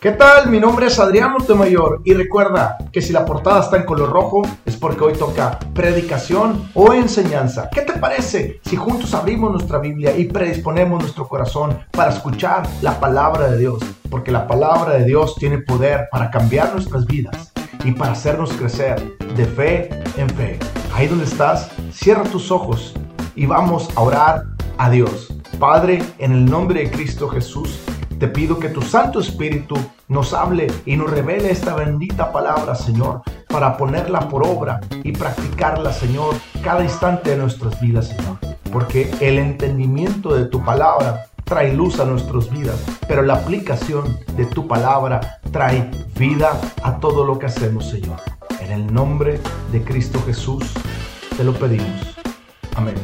¿Qué 0.00 0.12
tal? 0.12 0.48
Mi 0.48 0.60
nombre 0.60 0.86
es 0.86 1.00
Adrián 1.00 1.32
Montemayor 1.32 2.02
y 2.04 2.14
recuerda 2.14 2.78
que 2.92 3.02
si 3.02 3.12
la 3.12 3.24
portada 3.24 3.62
está 3.62 3.78
en 3.78 3.84
color 3.84 4.12
rojo 4.12 4.42
es 4.64 4.76
porque 4.76 5.02
hoy 5.02 5.14
toca 5.14 5.58
predicación 5.74 6.70
o 6.74 6.92
enseñanza. 6.92 7.68
¿Qué 7.68 7.80
te 7.80 7.94
parece 7.94 8.60
si 8.64 8.76
juntos 8.76 9.12
abrimos 9.12 9.50
nuestra 9.50 9.80
Biblia 9.80 10.16
y 10.16 10.26
predisponemos 10.26 11.00
nuestro 11.00 11.26
corazón 11.26 11.80
para 11.90 12.12
escuchar 12.12 12.62
la 12.80 13.00
palabra 13.00 13.50
de 13.50 13.58
Dios? 13.58 13.80
Porque 14.08 14.30
la 14.30 14.46
palabra 14.46 14.94
de 14.94 15.04
Dios 15.04 15.34
tiene 15.34 15.58
poder 15.58 16.06
para 16.12 16.30
cambiar 16.30 16.72
nuestras 16.72 17.04
vidas 17.04 17.52
y 17.82 17.90
para 17.90 18.12
hacernos 18.12 18.52
crecer 18.52 19.16
de 19.34 19.46
fe 19.46 19.90
en 20.16 20.30
fe. 20.30 20.60
Ahí 20.94 21.08
donde 21.08 21.24
estás, 21.24 21.70
cierra 21.90 22.22
tus 22.22 22.52
ojos 22.52 22.94
y 23.34 23.46
vamos 23.46 23.88
a 23.96 24.02
orar 24.02 24.44
a 24.76 24.90
Dios. 24.90 25.34
Padre, 25.58 26.04
en 26.18 26.30
el 26.30 26.44
nombre 26.44 26.84
de 26.84 26.90
Cristo 26.92 27.28
Jesús, 27.28 27.80
te 28.18 28.28
pido 28.28 28.58
que 28.58 28.68
tu 28.68 28.82
Santo 28.82 29.20
Espíritu 29.20 29.76
nos 30.08 30.32
hable 30.32 30.66
y 30.84 30.96
nos 30.96 31.10
revele 31.10 31.50
esta 31.50 31.74
bendita 31.74 32.32
palabra, 32.32 32.74
Señor, 32.74 33.22
para 33.48 33.76
ponerla 33.76 34.28
por 34.28 34.46
obra 34.46 34.80
y 35.04 35.12
practicarla, 35.12 35.92
Señor, 35.92 36.34
cada 36.62 36.82
instante 36.82 37.30
de 37.30 37.36
nuestras 37.36 37.80
vidas, 37.80 38.08
Señor. 38.08 38.38
Porque 38.72 39.10
el 39.20 39.38
entendimiento 39.38 40.34
de 40.34 40.46
tu 40.46 40.64
palabra 40.64 41.26
trae 41.44 41.72
luz 41.72 42.00
a 42.00 42.04
nuestras 42.04 42.50
vidas, 42.50 42.84
pero 43.06 43.22
la 43.22 43.34
aplicación 43.34 44.18
de 44.36 44.44
tu 44.46 44.66
palabra 44.66 45.38
trae 45.52 45.90
vida 46.18 46.60
a 46.82 46.98
todo 46.98 47.24
lo 47.24 47.38
que 47.38 47.46
hacemos, 47.46 47.88
Señor. 47.88 48.20
En 48.60 48.72
el 48.72 48.92
nombre 48.92 49.40
de 49.72 49.82
Cristo 49.82 50.20
Jesús 50.26 50.64
te 51.36 51.44
lo 51.44 51.54
pedimos. 51.54 52.16
Amén. 52.74 52.96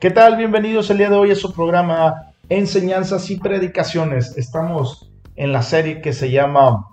¿Qué 0.00 0.12
tal? 0.12 0.36
Bienvenidos 0.36 0.90
el 0.90 0.98
día 0.98 1.10
de 1.10 1.16
hoy 1.16 1.32
a 1.32 1.34
su 1.34 1.52
programa 1.52 2.30
Enseñanzas 2.48 3.32
y 3.32 3.36
Predicaciones. 3.36 4.38
Estamos 4.38 5.10
en 5.34 5.50
la 5.50 5.62
serie 5.62 6.00
que 6.00 6.12
se 6.12 6.30
llama 6.30 6.86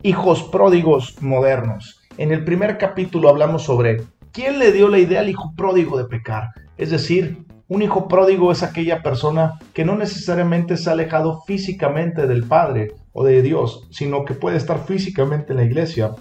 Hijos 0.00 0.44
Pródigos 0.44 1.20
Modernos. 1.20 2.00
En 2.18 2.30
el 2.30 2.44
primer 2.44 2.78
capítulo 2.78 3.30
hablamos 3.30 3.64
sobre 3.64 4.04
quién 4.30 4.60
le 4.60 4.70
dio 4.70 4.86
la 4.86 5.00
idea 5.00 5.22
al 5.22 5.28
hijo 5.28 5.52
pródigo 5.56 5.98
de 5.98 6.04
pecar. 6.04 6.50
Es 6.76 6.92
decir, 6.92 7.44
un 7.66 7.82
hijo 7.82 8.06
pródigo 8.06 8.52
es 8.52 8.62
aquella 8.62 9.02
persona 9.02 9.58
que 9.74 9.84
no 9.84 9.96
necesariamente 9.96 10.76
se 10.76 10.88
ha 10.88 10.92
alejado 10.92 11.42
físicamente 11.44 12.28
del 12.28 12.44
Padre 12.44 12.92
o 13.12 13.24
de 13.24 13.42
Dios, 13.42 13.88
sino 13.90 14.24
que 14.24 14.34
puede 14.34 14.56
estar 14.56 14.86
físicamente 14.86 15.52
en 15.52 15.56
la 15.56 15.64
iglesia, 15.64 16.12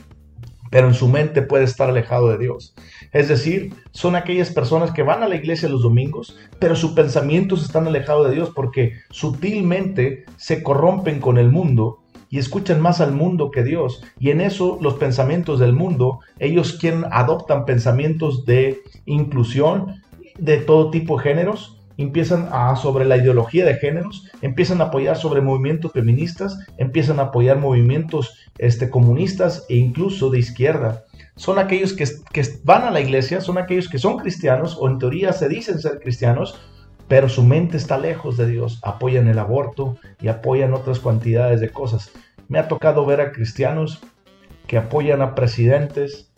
pero 0.72 0.88
en 0.88 0.96
su 0.96 1.08
mente 1.08 1.44
puede 1.44 1.66
estar 1.66 1.90
alejado 1.90 2.30
de 2.30 2.40
Dios. 2.40 2.74
Es 3.12 3.28
decir, 3.28 3.76
son 3.92 4.16
aquellas 4.16 4.50
personas 4.50 4.92
que 4.92 5.04
van 5.04 5.22
a 5.22 5.28
la 5.28 5.36
iglesia 5.36 5.70
los 5.70 5.84
domingos, 5.84 6.38
pero 6.58 6.76
sus 6.76 6.94
pensamientos 6.94 7.62
están 7.62 7.86
alejados 7.86 8.28
de 8.28 8.34
Dios 8.34 8.52
porque 8.56 8.94
sutilmente 9.12 10.26
se 10.38 10.64
corrompen 10.64 11.20
con 11.20 11.38
el 11.38 11.52
mundo 11.52 12.00
y 12.30 12.40
escuchan 12.40 12.82
más 12.82 13.02
al 13.02 13.12
mundo 13.12 13.52
que 13.52 13.64
Dios. 13.64 14.02
Y 14.18 14.30
en 14.30 14.40
eso 14.40 14.80
los 14.82 14.96
pensamientos 14.96 15.60
del 15.60 15.74
mundo, 15.74 16.22
ellos 16.40 16.78
quien 16.80 17.04
adoptan 17.12 17.66
pensamientos 17.66 18.46
de 18.46 18.80
inclusión 19.06 20.02
de 20.40 20.58
todo 20.58 20.90
tipo 20.90 21.18
de 21.18 21.24
géneros, 21.24 21.81
empiezan 22.02 22.50
a 22.52 22.76
sobre 22.76 23.06
la 23.06 23.18
ideología 23.18 23.66
de 23.66 23.76
géneros, 23.76 24.30
empiezan 24.42 24.82
a 24.82 24.86
apoyar 24.86 25.18
sobre 25.18 25.42
movimientos 25.42 25.92
feministas, 25.92 26.58
empiezan 26.78 27.20
a 27.20 27.24
apoyar 27.24 27.58
movimientos 27.58 28.38
este, 28.58 28.90
comunistas 28.90 29.66
e 29.70 29.76
incluso 29.76 30.30
de 30.30 30.40
izquierda. 30.40 31.04
Son 31.36 31.60
aquellos 31.60 31.94
que, 31.94 32.06
que 32.32 32.46
van 32.64 32.84
a 32.84 32.92
la 32.92 33.02
iglesia, 33.02 33.42
son 33.42 33.58
aquellos 33.58 33.90
que 33.90 34.00
son 34.00 34.18
cristianos 34.18 34.78
o 34.80 34.88
en 34.88 35.00
teoría 35.00 35.34
se 35.34 35.50
dicen 35.50 35.80
ser 35.80 36.00
cristianos, 36.00 36.60
pero 37.08 37.28
su 37.30 37.44
mente 37.44 37.78
está 37.78 37.98
lejos 37.98 38.38
de 38.38 38.48
Dios. 38.48 38.80
Apoyan 38.84 39.28
el 39.28 39.40
aborto 39.40 39.98
y 40.22 40.28
apoyan 40.28 40.74
otras 40.74 41.00
cantidades 41.00 41.60
de 41.60 41.70
cosas. 41.70 42.12
Me 42.48 42.60
ha 42.60 42.68
tocado 42.68 43.06
ver 43.06 43.22
a 43.22 43.32
cristianos 43.32 44.02
que 44.68 44.78
apoyan 44.78 45.22
a 45.22 45.36
presidentes 45.36 46.32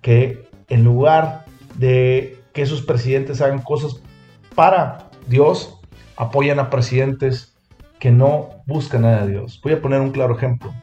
que 0.00 0.48
en 0.68 0.84
lugar 0.84 1.44
de 1.76 2.40
que 2.52 2.62
esos 2.62 2.82
presidentes 2.82 3.40
hagan 3.40 3.62
cosas 3.62 4.00
para 4.60 5.08
Dios 5.26 5.80
apoyan 6.16 6.58
a 6.58 6.68
presidentes 6.68 7.56
que 7.98 8.10
no 8.10 8.50
buscan 8.66 9.00
nada 9.00 9.24
de 9.24 9.32
Dios. 9.32 9.58
Voy 9.64 9.72
a 9.72 9.80
poner 9.80 10.02
un 10.02 10.10
claro 10.10 10.36
ejemplo. 10.36 10.74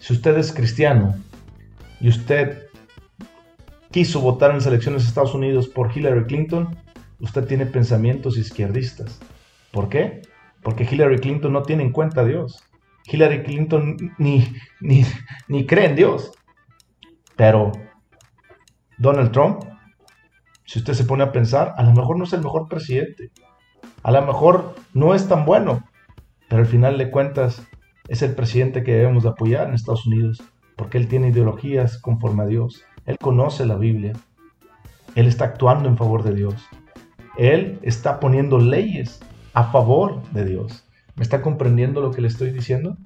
Si 0.00 0.12
usted 0.12 0.36
es 0.36 0.52
cristiano 0.52 1.14
y 2.00 2.08
usted 2.08 2.66
quiso 3.92 4.20
votar 4.20 4.50
en 4.50 4.56
las 4.56 4.66
elecciones 4.66 5.02
de 5.02 5.08
Estados 5.10 5.32
Unidos 5.32 5.68
por 5.68 5.96
Hillary 5.96 6.24
Clinton, 6.24 6.76
usted 7.20 7.46
tiene 7.46 7.66
pensamientos 7.66 8.36
izquierdistas. 8.36 9.20
¿Por 9.70 9.88
qué? 9.88 10.22
Porque 10.64 10.82
Hillary 10.82 11.20
Clinton 11.20 11.52
no 11.52 11.62
tiene 11.62 11.84
en 11.84 11.92
cuenta 11.92 12.22
a 12.22 12.24
Dios. 12.24 12.64
Hillary 13.04 13.44
Clinton 13.44 13.96
ni, 14.18 14.56
ni, 14.80 15.04
ni 15.46 15.66
cree 15.66 15.86
en 15.86 15.94
Dios. 15.94 16.32
Pero 17.36 17.70
Donald 18.98 19.30
Trump 19.30 19.77
si 20.68 20.80
usted 20.80 20.92
se 20.92 21.04
pone 21.04 21.24
a 21.24 21.32
pensar, 21.32 21.72
a 21.78 21.82
lo 21.82 21.94
mejor 21.94 22.18
no 22.18 22.24
es 22.24 22.32
el 22.34 22.42
mejor 22.42 22.68
presidente, 22.68 23.30
a 24.02 24.12
lo 24.12 24.20
mejor 24.20 24.74
no 24.92 25.14
es 25.14 25.26
tan 25.26 25.46
bueno, 25.46 25.88
pero 26.46 26.60
al 26.60 26.68
final 26.68 26.98
de 26.98 27.10
cuentas 27.10 27.66
es 28.06 28.20
el 28.20 28.34
presidente 28.34 28.84
que 28.84 28.92
debemos 28.92 29.22
de 29.22 29.30
apoyar 29.30 29.66
en 29.66 29.74
Estados 29.74 30.06
Unidos, 30.06 30.42
porque 30.76 30.98
él 30.98 31.08
tiene 31.08 31.28
ideologías 31.28 31.96
conforme 31.96 32.42
a 32.42 32.46
Dios, 32.46 32.84
él 33.06 33.16
conoce 33.16 33.64
la 33.64 33.76
Biblia, 33.76 34.12
él 35.14 35.26
está 35.26 35.46
actuando 35.46 35.88
en 35.88 35.96
favor 35.96 36.22
de 36.22 36.34
Dios, 36.34 36.54
él 37.38 37.78
está 37.80 38.20
poniendo 38.20 38.58
leyes 38.58 39.20
a 39.54 39.72
favor 39.72 40.22
de 40.32 40.44
Dios. 40.44 40.84
¿Me 41.16 41.22
está 41.22 41.40
comprendiendo 41.40 42.02
lo 42.02 42.10
que 42.10 42.20
le 42.20 42.28
estoy 42.28 42.50
diciendo? 42.50 42.98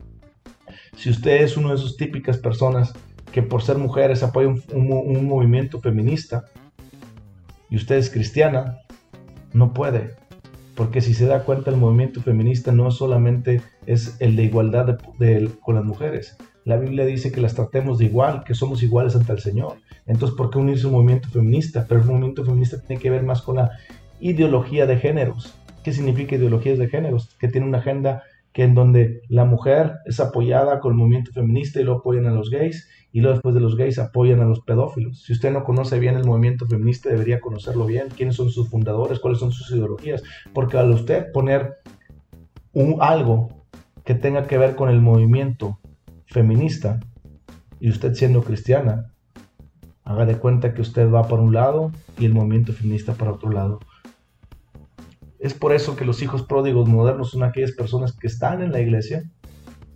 Si 0.96 1.10
usted 1.10 1.42
es 1.42 1.56
una 1.56 1.68
de 1.68 1.76
esas 1.76 1.96
típicas 1.96 2.38
personas 2.38 2.92
que 3.30 3.40
por 3.40 3.62
ser 3.62 3.78
mujeres 3.78 4.24
apoya 4.24 4.48
un 4.48 5.26
movimiento 5.28 5.80
feminista, 5.80 6.46
y 7.72 7.76
usted 7.76 7.96
es 7.96 8.10
cristiana, 8.10 8.80
no 9.54 9.72
puede. 9.72 10.10
Porque 10.74 11.00
si 11.00 11.14
se 11.14 11.24
da 11.24 11.44
cuenta 11.44 11.70
el 11.70 11.78
movimiento 11.78 12.20
feminista 12.20 12.70
no 12.70 12.90
solamente 12.90 13.62
es 13.86 14.18
el 14.20 14.36
de 14.36 14.42
igualdad 14.42 14.98
con 15.62 15.76
las 15.76 15.84
mujeres. 15.84 16.36
La 16.66 16.76
Biblia 16.76 17.06
dice 17.06 17.32
que 17.32 17.40
las 17.40 17.54
tratemos 17.54 17.96
de 17.96 18.04
igual, 18.04 18.44
que 18.44 18.54
somos 18.54 18.82
iguales 18.82 19.16
ante 19.16 19.32
el 19.32 19.40
Señor. 19.40 19.78
Entonces, 20.04 20.36
¿por 20.36 20.50
qué 20.50 20.58
unirse 20.58 20.84
a 20.84 20.88
un 20.88 20.96
movimiento 20.96 21.30
feminista? 21.30 21.86
Pero 21.88 22.02
el 22.02 22.06
movimiento 22.06 22.44
feminista 22.44 22.78
tiene 22.78 23.00
que 23.00 23.08
ver 23.08 23.22
más 23.22 23.40
con 23.40 23.56
la 23.56 23.70
ideología 24.20 24.84
de 24.84 24.98
géneros. 24.98 25.54
¿Qué 25.82 25.94
significa 25.94 26.36
ideologías 26.36 26.78
de 26.78 26.90
géneros? 26.90 27.34
Que 27.40 27.48
tiene 27.48 27.66
una 27.66 27.78
agenda 27.78 28.22
que 28.52 28.64
en 28.64 28.74
donde 28.74 29.22
la 29.28 29.44
mujer 29.44 29.94
es 30.04 30.20
apoyada 30.20 30.80
con 30.80 30.92
el 30.92 30.98
movimiento 30.98 31.32
feminista 31.32 31.80
y 31.80 31.84
lo 31.84 31.94
apoyan 31.94 32.26
a 32.26 32.30
los 32.30 32.50
gays 32.50 32.88
y 33.12 33.20
luego 33.20 33.34
después 33.34 33.54
de 33.54 33.60
los 33.60 33.76
gays 33.76 33.98
apoyan 33.98 34.40
a 34.40 34.44
los 34.44 34.60
pedófilos. 34.60 35.22
Si 35.22 35.32
usted 35.32 35.52
no 35.52 35.64
conoce 35.64 35.98
bien 35.98 36.16
el 36.16 36.24
movimiento 36.24 36.66
feminista, 36.66 37.08
debería 37.08 37.40
conocerlo 37.40 37.86
bien, 37.86 38.08
quiénes 38.14 38.36
son 38.36 38.50
sus 38.50 38.68
fundadores, 38.68 39.20
cuáles 39.20 39.38
son 39.38 39.52
sus 39.52 39.70
ideologías, 39.70 40.22
porque 40.52 40.78
al 40.78 40.90
usted 40.90 41.30
poner 41.32 41.76
un, 42.72 42.96
algo 43.00 43.48
que 44.04 44.14
tenga 44.14 44.46
que 44.46 44.58
ver 44.58 44.76
con 44.76 44.88
el 44.88 45.00
movimiento 45.00 45.78
feminista 46.26 47.00
y 47.80 47.90
usted 47.90 48.14
siendo 48.14 48.42
cristiana, 48.42 49.12
haga 50.04 50.26
de 50.26 50.36
cuenta 50.36 50.74
que 50.74 50.82
usted 50.82 51.10
va 51.10 51.28
por 51.28 51.40
un 51.40 51.52
lado 51.52 51.92
y 52.18 52.24
el 52.24 52.32
movimiento 52.32 52.72
feminista 52.72 53.14
para 53.14 53.32
otro 53.32 53.50
lado. 53.50 53.80
Es 55.42 55.54
por 55.54 55.72
eso 55.72 55.96
que 55.96 56.04
los 56.04 56.22
hijos 56.22 56.44
pródigos 56.44 56.88
modernos 56.88 57.32
son 57.32 57.42
aquellas 57.42 57.72
personas 57.72 58.12
que 58.12 58.28
están 58.28 58.62
en 58.62 58.70
la 58.70 58.80
iglesia, 58.80 59.24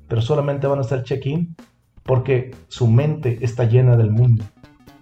pero 0.08 0.20
solamente 0.20 0.66
van 0.66 0.78
a 0.78 0.80
hacer 0.80 1.04
check-in 1.04 1.54
porque 2.02 2.52
su 2.66 2.88
mente 2.88 3.38
está 3.40 3.62
llena 3.62 3.96
del 3.96 4.10
mundo, 4.10 4.44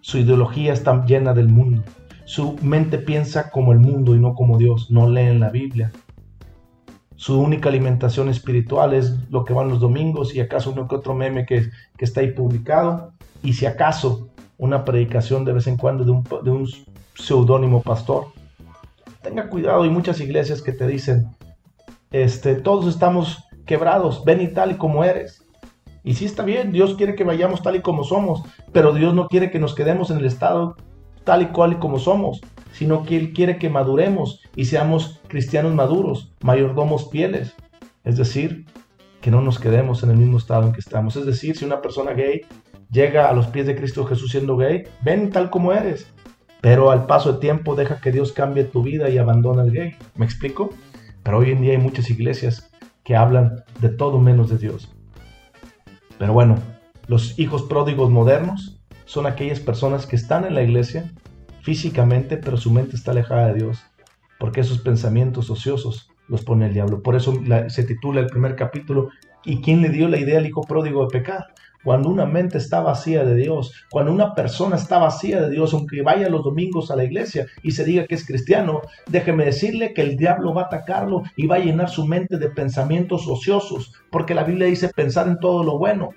su 0.02 0.18
ideología 0.18 0.74
está 0.74 1.02
llena 1.06 1.32
del 1.32 1.48
mundo, 1.48 1.82
su 2.26 2.58
mente 2.60 2.98
piensa 2.98 3.48
como 3.48 3.72
el 3.72 3.78
mundo 3.78 4.14
y 4.14 4.18
no 4.18 4.34
como 4.34 4.58
Dios, 4.58 4.90
no 4.90 5.08
leen 5.08 5.40
la 5.40 5.48
Biblia. 5.48 5.92
Su 7.16 7.40
única 7.40 7.70
alimentación 7.70 8.28
espiritual 8.28 8.92
es 8.92 9.14
lo 9.30 9.46
que 9.46 9.54
van 9.54 9.70
los 9.70 9.80
domingos 9.80 10.34
y 10.34 10.40
acaso 10.40 10.72
uno 10.72 10.86
que 10.86 10.96
otro 10.96 11.14
meme 11.14 11.46
que, 11.46 11.70
está 11.96 12.20
ahí 12.20 12.32
publicado 12.32 13.14
y 13.42 13.54
si 13.54 13.64
acaso 13.64 14.28
una 14.58 14.84
predicación 14.84 15.46
de 15.46 15.54
vez 15.54 15.66
en 15.68 15.78
cuando 15.78 16.04
de 16.04 16.10
un, 16.10 16.22
de 16.42 16.50
un 16.50 16.68
seudónimo 17.14 17.80
pastor. 17.80 18.33
Tenga 19.24 19.48
cuidado, 19.48 19.82
hay 19.82 19.90
muchas 19.90 20.20
iglesias 20.20 20.60
que 20.60 20.72
te 20.72 20.86
dicen, 20.86 21.34
este, 22.12 22.56
todos 22.56 22.86
estamos 22.86 23.42
quebrados, 23.64 24.22
ven 24.26 24.42
y 24.42 24.48
tal 24.48 24.72
y 24.72 24.74
como 24.74 25.02
eres 25.02 25.42
Y 26.04 26.12
sí 26.12 26.26
está 26.26 26.44
bien, 26.44 26.72
Dios 26.72 26.94
quiere 26.96 27.14
que 27.14 27.24
vayamos 27.24 27.62
tal 27.62 27.74
y 27.76 27.80
como 27.80 28.04
somos, 28.04 28.42
pero 28.72 28.92
Dios 28.92 29.14
no 29.14 29.26
quiere 29.28 29.50
que 29.50 29.58
nos 29.58 29.74
quedemos 29.74 30.10
en 30.10 30.18
el 30.18 30.26
estado 30.26 30.76
tal 31.24 31.40
y 31.40 31.46
cual 31.46 31.72
y 31.72 31.76
como 31.76 31.98
somos, 31.98 32.42
sino 32.72 33.02
que 33.04 33.16
Él 33.16 33.32
quiere 33.32 33.56
que 33.58 33.70
maduremos 33.70 34.42
y 34.54 34.66
seamos 34.66 35.22
cristianos 35.26 35.72
maduros, 35.72 36.34
mayordomos 36.42 37.10
fieles. 37.10 37.54
Es 38.04 38.18
decir, 38.18 38.66
que 39.22 39.30
no 39.30 39.40
nos 39.40 39.58
quedemos 39.58 40.02
en 40.02 40.10
el 40.10 40.18
mismo 40.18 40.36
estado 40.36 40.64
en 40.66 40.72
que 40.72 40.80
estamos. 40.80 41.16
Es 41.16 41.24
decir, 41.24 41.56
si 41.56 41.64
una 41.64 41.80
persona 41.80 42.12
gay 42.12 42.42
llega 42.90 43.30
a 43.30 43.32
los 43.32 43.46
pies 43.46 43.66
de 43.66 43.74
Cristo 43.74 44.04
Jesús 44.04 44.32
siendo 44.32 44.58
gay, 44.58 44.84
ven 45.02 45.30
tal 45.30 45.48
como 45.48 45.72
eres. 45.72 46.12
Pero 46.64 46.90
al 46.90 47.04
paso 47.04 47.30
del 47.30 47.40
tiempo 47.40 47.74
deja 47.74 48.00
que 48.00 48.10
Dios 48.10 48.32
cambie 48.32 48.64
tu 48.64 48.82
vida 48.82 49.10
y 49.10 49.18
abandona 49.18 49.64
el 49.64 49.70
gay. 49.70 49.96
¿Me 50.14 50.24
explico? 50.24 50.70
Pero 51.22 51.36
hoy 51.36 51.50
en 51.50 51.60
día 51.60 51.72
hay 51.72 51.78
muchas 51.78 52.08
iglesias 52.08 52.70
que 53.04 53.16
hablan 53.16 53.64
de 53.82 53.90
todo 53.90 54.18
menos 54.18 54.48
de 54.48 54.56
Dios. 54.56 54.90
Pero 56.18 56.32
bueno, 56.32 56.56
los 57.06 57.38
hijos 57.38 57.64
pródigos 57.64 58.08
modernos 58.08 58.80
son 59.04 59.26
aquellas 59.26 59.60
personas 59.60 60.06
que 60.06 60.16
están 60.16 60.46
en 60.46 60.54
la 60.54 60.62
iglesia 60.62 61.12
físicamente, 61.60 62.38
pero 62.38 62.56
su 62.56 62.72
mente 62.72 62.96
está 62.96 63.10
alejada 63.10 63.48
de 63.48 63.60
Dios, 63.60 63.82
porque 64.40 64.62
esos 64.62 64.78
pensamientos 64.78 65.50
ociosos 65.50 66.08
los 66.28 66.44
pone 66.44 66.68
el 66.68 66.72
diablo. 66.72 67.02
Por 67.02 67.14
eso 67.14 67.34
se 67.68 67.84
titula 67.84 68.20
el 68.20 68.28
primer 68.28 68.56
capítulo, 68.56 69.10
¿y 69.44 69.60
quién 69.60 69.82
le 69.82 69.90
dio 69.90 70.08
la 70.08 70.16
idea 70.16 70.38
al 70.38 70.46
hijo 70.46 70.62
pródigo 70.62 71.02
de 71.02 71.18
pecar? 71.18 71.44
Cuando 71.84 72.08
una 72.08 72.24
mente 72.24 72.56
está 72.56 72.80
vacía 72.80 73.24
de 73.24 73.36
Dios, 73.36 73.74
cuando 73.90 74.10
una 74.10 74.34
persona 74.34 74.76
está 74.76 74.98
vacía 74.98 75.42
de 75.42 75.50
Dios, 75.50 75.74
aunque 75.74 76.02
vaya 76.02 76.30
los 76.30 76.42
domingos 76.42 76.90
a 76.90 76.96
la 76.96 77.04
iglesia 77.04 77.46
y 77.62 77.72
se 77.72 77.84
diga 77.84 78.06
que 78.06 78.14
es 78.14 78.26
cristiano, 78.26 78.80
déjeme 79.06 79.44
decirle 79.44 79.92
que 79.92 80.00
el 80.00 80.16
diablo 80.16 80.54
va 80.54 80.62
a 80.62 80.66
atacarlo 80.66 81.22
y 81.36 81.46
va 81.46 81.56
a 81.56 81.60
llenar 81.60 81.90
su 81.90 82.06
mente 82.06 82.38
de 82.38 82.48
pensamientos 82.48 83.28
ociosos, 83.28 83.92
porque 84.10 84.34
la 84.34 84.44
Biblia 84.44 84.66
dice 84.66 84.88
pensar 84.88 85.28
en 85.28 85.38
todo 85.38 85.62
lo 85.62 85.78
bueno. 85.78 86.10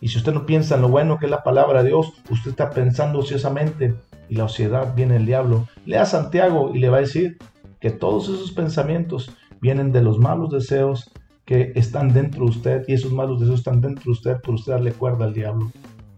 Y 0.00 0.08
si 0.08 0.18
usted 0.18 0.32
no 0.32 0.46
piensa 0.46 0.76
en 0.76 0.82
lo 0.82 0.88
bueno 0.88 1.18
que 1.18 1.26
es 1.26 1.30
la 1.30 1.42
palabra 1.42 1.82
de 1.82 1.88
Dios, 1.88 2.12
usted 2.30 2.50
está 2.50 2.70
pensando 2.70 3.18
ociosamente 3.18 3.94
y 4.28 4.36
la 4.36 4.44
ociedad 4.44 4.94
viene 4.94 5.16
el 5.16 5.26
diablo. 5.26 5.68
Lea 5.84 6.06
Santiago 6.06 6.72
y 6.74 6.78
le 6.78 6.88
va 6.88 6.96
a 6.96 7.00
decir 7.00 7.38
que 7.80 7.90
todos 7.90 8.30
esos 8.30 8.52
pensamientos 8.52 9.36
vienen 9.60 9.92
de 9.92 10.02
los 10.02 10.18
malos 10.18 10.50
deseos 10.50 11.10
que 11.44 11.72
están 11.74 12.12
dentro 12.12 12.44
de 12.44 12.50
usted 12.50 12.84
y 12.88 12.94
esos 12.94 13.12
malos 13.12 13.40
deseos 13.40 13.60
están 13.60 13.80
dentro 13.80 14.04
de 14.04 14.10
usted 14.10 14.40
por 14.40 14.54
usted 14.54 14.72
darle 14.72 14.92
cuerda 14.92 15.24
al 15.24 15.34
diablo. 15.34 15.70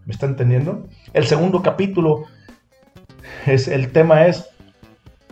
¿Me 0.05 0.13
está 0.13 0.25
entendiendo? 0.25 0.87
El 1.13 1.25
segundo 1.25 1.61
capítulo 1.61 2.23
es 3.45 3.67
el 3.67 3.91
tema 3.91 4.27
es 4.27 4.49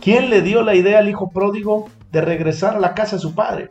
¿quién 0.00 0.28
le 0.28 0.42
dio 0.42 0.62
la 0.62 0.74
idea 0.74 0.98
al 0.98 1.08
hijo 1.08 1.30
pródigo 1.30 1.88
de 2.12 2.20
regresar 2.20 2.76
a 2.76 2.80
la 2.80 2.94
casa 2.94 3.16
de 3.16 3.22
su 3.22 3.34
padre? 3.34 3.70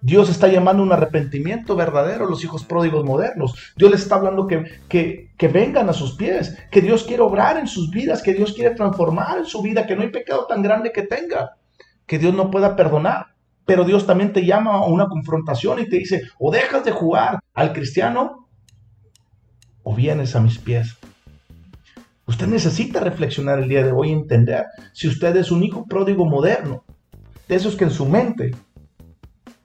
Dios 0.00 0.28
está 0.28 0.48
llamando 0.48 0.82
un 0.82 0.92
arrepentimiento 0.92 1.76
verdadero 1.76 2.26
a 2.26 2.28
los 2.28 2.44
hijos 2.44 2.62
pródigos 2.62 3.04
modernos. 3.06 3.72
Dios 3.74 3.90
les 3.90 4.02
está 4.02 4.16
hablando 4.16 4.46
que, 4.46 4.64
que, 4.86 5.30
que, 5.38 5.48
vengan 5.48 5.88
a 5.88 5.94
sus 5.94 6.14
pies, 6.14 6.58
que 6.70 6.82
Dios 6.82 7.04
quiere 7.04 7.22
obrar 7.22 7.56
en 7.56 7.66
sus 7.66 7.90
vidas, 7.90 8.22
que 8.22 8.34
Dios 8.34 8.52
quiere 8.52 8.74
transformar 8.74 9.38
en 9.38 9.46
su 9.46 9.62
vida, 9.62 9.86
que 9.86 9.96
no 9.96 10.02
hay 10.02 10.10
pecado 10.10 10.44
tan 10.46 10.60
grande 10.60 10.92
que 10.92 11.04
tenga, 11.04 11.56
que 12.06 12.18
Dios 12.18 12.34
no 12.34 12.50
pueda 12.50 12.76
perdonar. 12.76 13.33
Pero 13.66 13.84
Dios 13.84 14.06
también 14.06 14.32
te 14.32 14.44
llama 14.44 14.74
a 14.74 14.86
una 14.86 15.08
confrontación 15.08 15.80
y 15.80 15.88
te 15.88 15.96
dice, 15.96 16.22
o 16.38 16.50
dejas 16.50 16.84
de 16.84 16.92
jugar 16.92 17.40
al 17.54 17.72
cristiano 17.72 18.48
o 19.82 19.94
vienes 19.94 20.34
a 20.36 20.40
mis 20.40 20.58
pies. 20.58 20.96
Usted 22.26 22.46
necesita 22.46 23.00
reflexionar 23.00 23.58
el 23.58 23.68
día 23.68 23.84
de 23.84 23.92
hoy 23.92 24.08
y 24.08 24.12
entender 24.12 24.64
si 24.92 25.08
usted 25.08 25.36
es 25.36 25.50
un 25.50 25.62
hijo 25.62 25.84
pródigo 25.86 26.24
moderno, 26.24 26.84
de 27.48 27.54
esos 27.54 27.76
que 27.76 27.84
en 27.84 27.90
su 27.90 28.06
mente 28.06 28.54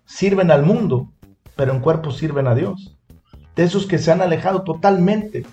sirven 0.05 0.51
al 0.51 0.63
mundo, 0.63 1.09
pero 1.55 1.71
en 1.71 1.79
cuerpo 1.79 2.11
sirven 2.11 2.47
a 2.47 2.55
Dios, 2.55 2.97
de 3.55 3.63
esos 3.63 3.85
que 3.85 3.97
se 3.97 4.11
han 4.11 4.21
alejado 4.21 4.63
totalmente 4.63 5.45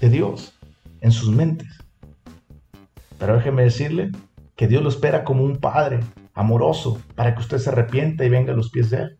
de 0.00 0.08
Dios 0.10 0.54
en 1.00 1.12
sus 1.12 1.30
mentes. 1.30 1.68
Pero 3.18 3.36
déjeme 3.36 3.62
decirle 3.62 4.10
que 4.56 4.66
Dios 4.66 4.82
lo 4.82 4.90
espera 4.90 5.24
como 5.24 5.44
un 5.44 5.56
padre 5.56 6.00
amoroso 6.34 7.00
para 7.14 7.34
que 7.34 7.40
usted 7.40 7.58
se 7.58 7.70
arrepienta 7.70 8.24
y 8.24 8.28
venga 8.28 8.52
a 8.52 8.56
los 8.56 8.70
pies 8.70 8.90
de 8.90 8.98
Él. 8.98 9.18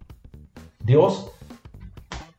Dios 0.83 1.31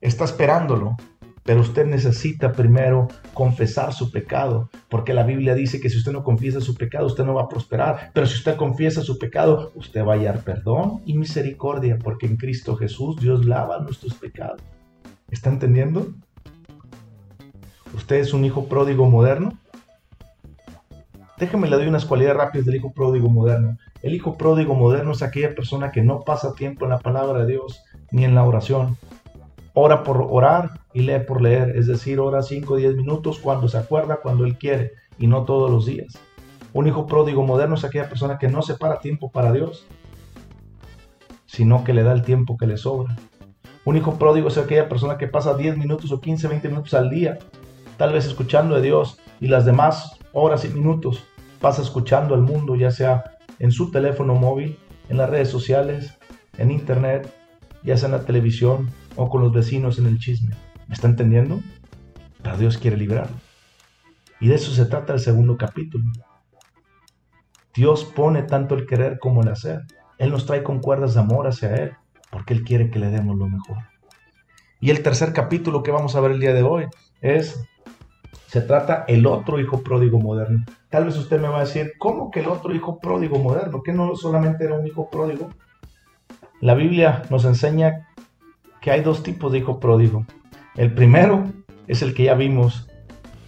está 0.02 0.24
esperándolo, 0.26 0.98
pero 1.44 1.62
usted 1.62 1.86
necesita 1.86 2.52
primero 2.52 3.08
confesar 3.34 3.94
su 3.94 4.12
pecado, 4.12 4.70
porque 4.90 5.14
la 5.14 5.24
Biblia 5.24 5.56
dice 5.56 5.80
que 5.80 5.90
si 5.90 5.98
usted 5.98 6.12
no 6.12 6.24
confiesa 6.24 6.62
su 6.62 6.76
pecado, 6.76 7.08
usted 7.08 7.26
no 7.26 7.34
va 7.34 7.44
a 7.44 7.50
prosperar, 7.50 8.12
pero 8.14 8.26
si 8.26 8.36
usted 8.36 8.56
confiesa 8.56 9.02
su 9.02 9.18
pecado, 9.18 9.72
usted 9.76 10.06
va 10.06 10.14
a 10.14 10.18
hallar 10.18 10.44
perdón 10.44 11.02
y 11.06 11.18
misericordia, 11.18 11.98
porque 11.98 12.26
en 12.26 12.38
Cristo 12.38 12.76
Jesús 12.76 13.18
Dios 13.20 13.46
lava 13.46 13.80
nuestros 13.80 14.14
pecados. 14.16 14.62
¿Está 15.30 15.50
entendiendo? 15.50 16.14
¿Usted 17.94 18.18
es 18.18 18.34
un 18.34 18.46
hijo 18.46 18.66
pródigo 18.66 19.10
moderno? 19.10 19.58
Déjeme 21.42 21.68
le 21.68 21.76
doy 21.76 21.88
unas 21.88 22.06
cualidades 22.06 22.38
rápidas 22.38 22.68
del 22.68 22.76
hijo 22.76 22.94
pródigo 22.94 23.28
moderno. 23.28 23.80
El 24.04 24.14
hijo 24.14 24.38
pródigo 24.38 24.76
moderno 24.76 25.14
es 25.14 25.24
aquella 25.24 25.56
persona 25.56 25.90
que 25.90 26.04
no 26.04 26.20
pasa 26.20 26.54
tiempo 26.54 26.86
en 26.86 26.92
la 26.92 27.00
palabra 27.00 27.40
de 27.40 27.54
Dios 27.54 27.82
ni 28.12 28.26
en 28.26 28.36
la 28.36 28.44
oración. 28.44 28.96
Ora 29.74 30.04
por 30.04 30.28
orar 30.30 30.70
y 30.94 31.02
lee 31.02 31.22
por 31.28 31.42
leer, 31.42 31.76
es 31.76 31.88
decir, 31.88 32.20
ora 32.20 32.44
5 32.44 32.72
o 32.72 32.78
10 32.78 32.96
minutos 32.96 33.40
cuando 33.40 33.68
se 33.70 33.80
acuerda, 33.80 34.18
cuando 34.18 34.46
él 34.46 34.56
quiere 34.60 34.92
y 35.18 35.26
no 35.26 35.44
todos 35.44 35.72
los 35.72 35.88
días. 35.88 36.16
Un 36.74 36.86
hijo 36.86 37.08
pródigo 37.08 37.42
moderno 37.42 37.74
es 37.74 37.84
aquella 37.86 38.08
persona 38.08 38.38
que 38.38 38.48
no 38.48 38.62
separa 38.62 39.00
tiempo 39.00 39.32
para 39.32 39.52
Dios, 39.52 39.88
sino 41.48 41.84
que 41.84 41.96
le 41.96 42.04
da 42.04 42.12
el 42.12 42.22
tiempo 42.22 42.56
que 42.56 42.68
le 42.68 42.78
sobra. 42.78 43.16
Un 43.84 43.98
hijo 43.98 44.20
pródigo 44.20 44.50
es 44.50 44.60
aquella 44.60 44.88
persona 44.88 45.18
que 45.18 45.26
pasa 45.26 45.56
10 45.56 45.76
minutos 45.76 46.12
o 46.12 46.22
15, 46.22 46.48
20 46.48 46.70
minutos 46.70 46.94
al 46.94 47.10
día, 47.10 47.40
tal 47.98 48.14
vez 48.14 48.28
escuchando 48.28 48.76
de 48.76 48.84
Dios 48.84 49.18
y 49.40 49.48
las 49.48 49.66
demás 49.66 50.20
horas 50.34 50.64
y 50.66 50.70
minutos 50.70 51.24
pasa 51.62 51.82
escuchando 51.82 52.36
al 52.36 52.42
mundo, 52.42 52.76
ya 52.76 52.92
sea 52.92 53.38
en 53.60 53.72
su 53.72 53.92
teléfono 53.92 54.36
móvil, 54.36 54.78
en 55.10 55.18
las 55.18 55.30
redes 55.30 55.50
sociales, 55.50 56.18
en 56.58 56.72
internet, 56.72 57.32
ya 57.84 57.96
sea 57.96 58.08
en 58.08 58.14
la 58.14 58.26
televisión 58.26 58.90
o 59.16 59.30
con 59.30 59.42
los 59.42 59.54
vecinos 59.54 60.00
en 60.00 60.08
el 60.08 60.18
chisme. 60.18 60.56
¿Me 60.88 60.96
está 60.96 61.08
entendiendo? 61.08 61.62
Pero 62.42 62.58
Dios 62.58 62.78
quiere 62.78 62.98
librarlo. 62.98 63.38
Y 64.40 64.48
de 64.48 64.56
eso 64.56 64.72
se 64.72 64.86
trata 64.86 65.14
el 65.14 65.20
segundo 65.20 65.56
capítulo. 65.56 66.04
Dios 67.74 68.04
pone 68.04 68.44
tanto 68.44 68.76
el 68.76 68.86
querer 68.86 69.20
como 69.20 69.44
el 69.44 69.50
hacer. 69.50 69.82
Él 70.18 70.32
nos 70.32 70.46
trae 70.46 70.64
con 70.64 70.82
cuerdas 70.82 71.14
de 71.14 71.22
amor 71.22 71.48
hacia 71.48 71.76
Él, 71.76 71.92
porque 72.30 72.54
Él 72.54 72.64
quiere 72.64 72.90
que 72.90 73.00
le 73.00 73.10
demos 73.10 73.38
lo 73.38 73.48
mejor. 73.48 73.78
Y 74.80 74.90
el 74.90 75.04
tercer 75.04 75.32
capítulo 75.32 75.84
que 75.84 75.92
vamos 75.92 76.16
a 76.16 76.22
ver 76.22 76.32
el 76.32 76.40
día 76.40 76.54
de 76.54 76.64
hoy 76.64 76.88
es 77.22 77.64
se 78.48 78.62
trata 78.62 79.06
el 79.08 79.26
otro 79.26 79.60
hijo 79.60 79.82
pródigo 79.82 80.20
moderno. 80.20 80.66
Tal 80.90 81.06
vez 81.06 81.18
usted 81.18 81.40
me 81.40 81.48
va 81.48 81.58
a 81.58 81.66
decir, 81.66 81.94
¿cómo 81.98 82.32
que 82.32 82.42
el 82.42 82.48
otro 82.48 82.76
hijo 82.76 83.00
pródigo 83.00 83.40
moderno? 83.40 83.82
¿Que 83.82 83.94
no 83.94 84.16
solamente 84.16 84.66
era 84.66 84.78
un 84.78 84.86
hijo 84.86 85.10
pródigo? 85.10 85.50
La 86.60 86.74
Biblia 86.74 87.24
nos 87.30 87.46
enseña 87.46 88.10
que 88.82 88.92
hay 88.92 89.02
dos 89.02 89.24
tipos 89.24 89.52
de 89.52 89.60
hijo 89.60 89.80
pródigo. 89.80 90.26
El 90.76 90.94
primero 90.94 91.46
es 91.88 92.02
el 92.02 92.14
que 92.14 92.24
ya 92.24 92.34
vimos, 92.34 92.88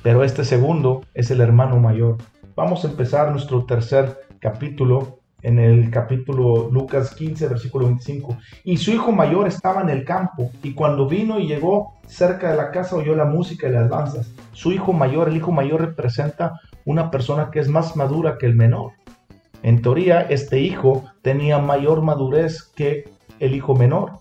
pero 0.04 0.24
este 0.24 0.46
segundo 0.46 1.02
es 1.14 1.32
el 1.32 1.42
hermano 1.42 1.80
mayor. 1.80 2.18
Vamos 2.56 2.86
a 2.86 2.90
empezar 2.90 3.32
nuestro 3.32 3.66
tercer 3.66 4.20
capítulo 4.40 5.20
en 5.44 5.60
el 5.60 5.92
capítulo 5.92 6.70
Lucas 6.72 7.14
15, 7.14 7.48
versículo 7.50 7.86
25. 7.86 8.38
Y 8.64 8.78
su 8.78 8.92
hijo 8.92 9.12
mayor 9.12 9.48
estaba 9.48 9.82
en 9.82 9.90
el 9.90 10.06
campo, 10.06 10.50
y 10.64 10.74
cuando 10.74 11.08
vino 11.08 11.40
y 11.40 11.48
llegó 11.48 11.94
cerca 12.08 12.50
de 12.50 12.58
la 12.58 12.72
casa 12.72 12.96
oyó 12.96 13.16
la 13.16 13.26
música 13.26 13.68
y 13.68 13.72
las 13.72 13.90
danzas. 13.90 14.32
Su 14.54 14.72
hijo 14.72 14.94
mayor, 14.94 15.30
el 15.30 15.38
hijo 15.38 15.52
mayor 15.52 15.82
representa 15.82 16.60
una 16.86 17.12
persona 17.12 17.52
que 17.52 17.60
es 17.60 17.68
más 17.68 17.96
madura 17.96 18.38
que 18.40 18.46
el 18.46 18.56
menor. 18.56 18.94
En 19.62 19.82
teoría, 19.82 20.22
este 20.22 20.60
hijo 20.60 21.04
tenía 21.22 21.60
mayor 21.60 22.02
madurez 22.02 22.64
que 22.64 23.10
el 23.40 23.54
hijo 23.54 23.76
menor. 23.76 24.20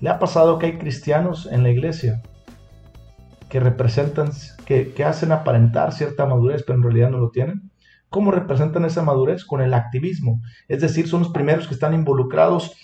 Le 0.00 0.08
ha 0.10 0.18
pasado 0.18 0.58
que 0.58 0.66
hay 0.66 0.78
cristianos 0.78 1.48
en 1.50 1.62
la 1.62 1.70
iglesia 1.70 2.22
que 3.50 3.60
representan, 3.60 4.30
que, 4.64 4.92
que 4.92 5.04
hacen 5.04 5.32
aparentar 5.32 5.92
cierta 5.92 6.24
madurez, 6.24 6.62
pero 6.62 6.78
en 6.78 6.84
realidad 6.84 7.10
no 7.10 7.18
lo 7.18 7.30
tienen. 7.30 7.69
¿Cómo 8.10 8.32
representan 8.32 8.84
esa 8.84 9.02
madurez? 9.02 9.44
Con 9.44 9.62
el 9.62 9.72
activismo. 9.72 10.42
Es 10.68 10.80
decir, 10.80 11.08
son 11.08 11.20
los 11.20 11.30
primeros 11.30 11.66
que 11.66 11.74
están 11.74 11.94
involucrados 11.94 12.76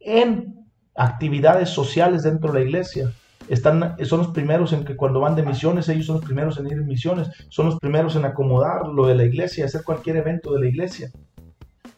en 0.00 0.66
actividades 0.94 1.70
sociales 1.70 2.24
dentro 2.24 2.52
de 2.52 2.58
la 2.60 2.64
iglesia. 2.66 3.12
Son 4.02 4.18
los 4.18 4.28
primeros 4.28 4.72
en 4.72 4.84
que 4.84 4.96
cuando 4.96 5.20
van 5.20 5.34
de 5.36 5.42
misiones, 5.42 5.88
ellos 5.88 6.06
son 6.06 6.16
los 6.16 6.24
primeros 6.24 6.58
en 6.58 6.66
ir 6.66 6.74
en 6.74 6.86
misiones, 6.86 7.28
son 7.48 7.66
los 7.66 7.78
primeros 7.78 8.16
en 8.16 8.24
acomodar 8.24 8.88
lo 8.88 9.06
de 9.06 9.14
la 9.14 9.24
iglesia, 9.24 9.64
hacer 9.64 9.82
cualquier 9.84 10.16
evento 10.16 10.52
de 10.52 10.60
la 10.60 10.68
iglesia. 10.68 11.10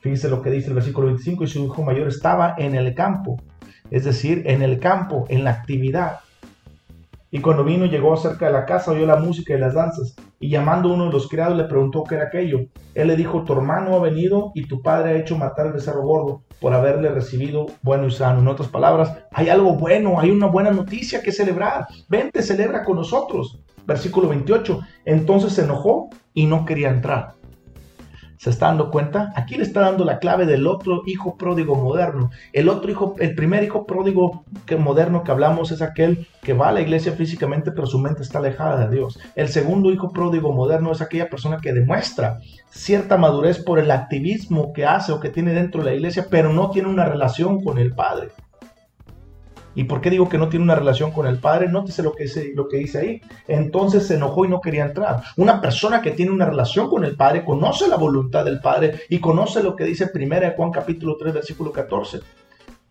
Fíjense 0.00 0.29
lo 0.29 0.43
que 0.43 0.50
dice 0.50 0.69
el 0.69 0.75
versículo 0.75 1.07
25, 1.09 1.45
y 1.45 1.47
su 1.47 1.64
hijo 1.64 1.83
mayor 1.83 2.09
estaba 2.09 2.55
en 2.59 2.75
el 2.75 2.95
campo, 2.95 3.41
es 3.91 4.05
decir, 4.05 4.43
en 4.47 4.62
el 4.62 4.79
campo, 4.79 5.25
en 5.29 5.45
la 5.45 5.50
actividad. 5.50 6.21
Y 7.31 7.41
cuando 7.41 7.64
vino, 7.64 7.87
llegó 7.87 8.17
cerca 8.17 8.47
de 8.47 8.53
la 8.53 8.64
casa, 8.64 8.93
oyó 8.93 9.07
la 9.07 9.17
música 9.17 9.55
y 9.55 9.59
las 9.59 9.75
danzas. 9.75 10.14
Y 10.45 10.51
llamando 10.51 10.91
a 10.91 10.93
uno 10.93 11.07
de 11.07 11.13
los 11.13 11.27
criados 11.27 11.57
le 11.57 11.65
preguntó 11.65 12.05
qué 12.05 12.17
era 12.17 12.25
aquello. 12.25 12.67
Él 12.95 13.09
le 13.09 13.17
dijo, 13.17 13.45
tu 13.45 13.55
hermano 13.55 13.97
ha 13.97 13.99
venido 13.99 14.53
y 14.55 14.67
tu 14.67 14.83
padre 14.83 15.13
ha 15.13 15.17
hecho 15.17 15.39
matar 15.39 15.69
el 15.69 15.73
becerro 15.73 16.03
gordo 16.03 16.43
por 16.61 16.75
haberle 16.75 17.09
recibido 17.09 17.65
bueno 17.81 18.09
y 18.09 18.11
sano. 18.11 18.41
En 18.41 18.49
otras 18.49 18.69
palabras, 18.69 19.17
hay 19.33 19.49
algo 19.49 19.75
bueno, 19.77 20.21
hay 20.21 20.31
una 20.31 20.49
buena 20.49 20.71
noticia 20.71 21.23
que 21.23 21.33
celebrar. 21.33 21.87
Vente, 22.11 22.43
celebra 22.43 22.85
con 22.85 22.97
nosotros. 22.97 23.59
Versículo 23.87 24.29
28. 24.29 24.81
Entonces 25.07 25.55
se 25.55 25.65
enojó 25.65 26.11
y 26.35 26.45
no 26.45 26.67
quería 26.67 26.91
entrar. 26.91 27.33
¿Se 28.38 28.50
está 28.50 28.67
dando 28.67 28.91
cuenta? 28.91 29.33
Aquí 29.37 29.57
le 29.57 29.62
está 29.62 29.81
dando 29.81 30.05
la 30.05 30.19
clave 30.19 30.47
del 30.47 30.67
otro 30.67 31.03
hijo 31.07 31.37
pródigo 31.37 31.76
moderno. 31.76 32.31
El 32.53 32.69
otro 32.69 32.91
hijo, 32.91 33.14
el 33.19 33.35
primer 33.35 33.62
hijo 33.64 33.87
pródigo 33.87 34.45
que 34.67 34.76
moderno 34.76 35.23
que 35.23 35.31
hablamos 35.31 35.71
es 35.71 35.83
aquel 35.83 36.26
que 36.43 36.53
va 36.53 36.69
a 36.69 36.73
la 36.73 36.81
iglesia 36.81 37.12
físicamente, 37.12 37.73
pero 37.73 37.87
su 37.87 37.99
mente 37.99 38.23
está 38.23 38.38
alejada 38.38 38.87
de 38.87 38.95
Dios. 38.95 39.19
El 39.35 39.49
segundo 39.49 39.93
hijo 39.93 40.11
pródigo 40.11 40.53
moderno 40.53 40.93
es 40.93 41.00
aquella 41.00 41.29
persona 41.29 41.59
que 41.61 41.73
demuestra 41.73 42.38
cierta 42.71 43.17
madurez 43.17 43.62
por 43.62 43.79
el 43.79 43.91
activismo 43.91 44.73
que 44.73 44.85
hace 44.85 45.12
o 45.12 45.21
que 45.21 45.31
tiene 45.31 45.53
dentro 45.53 45.83
de 45.83 45.91
la 45.91 45.97
iglesia, 45.97 46.26
pero 46.29 46.53
no 46.53 46.71
tiene 46.71 46.88
una 46.88 47.05
relación 47.05 47.62
con 47.62 47.79
el 47.79 47.95
Padre. 47.95 48.29
¿Y 49.75 49.85
por 49.85 50.00
qué 50.00 50.11
digo 50.11 50.28
que 50.28 50.38
no 50.38 50.49
tiene 50.49 50.64
una 50.64 50.75
relación 50.75 51.11
con 51.11 51.26
el 51.26 51.38
Padre? 51.38 51.69
Nótese 51.69 52.02
lo 52.02 52.12
que, 52.12 52.25
dice, 52.25 52.52
lo 52.54 52.69
que 52.69 52.76
dice 52.76 52.99
ahí. 52.99 53.21
Entonces 53.49 54.07
se 54.07 54.14
enojó 54.14 54.45
y 54.45 54.49
no 54.49 54.61
quería 54.61 54.85
entrar. 54.85 55.23
Una 55.37 55.61
persona 55.61 56.00
que 56.00 56.12
tiene 56.12 56.33
una 56.33 56.47
relación 56.47 56.88
con 56.88 57.04
el 57.04 57.16
Padre 57.16 57.45
conoce 57.45 57.88
la 57.88 57.97
voluntad 57.97 58.45
del 58.45 58.61
Padre 58.61 59.00
y 59.09 59.19
conoce 59.19 59.62
lo 59.62 59.75
que 59.75 59.85
dice 59.85 60.11
1 60.14 60.52
Juan 60.57 60.71
capítulo 60.71 61.16
3 61.19 61.35
versículo 61.35 61.73
14. 61.73 62.21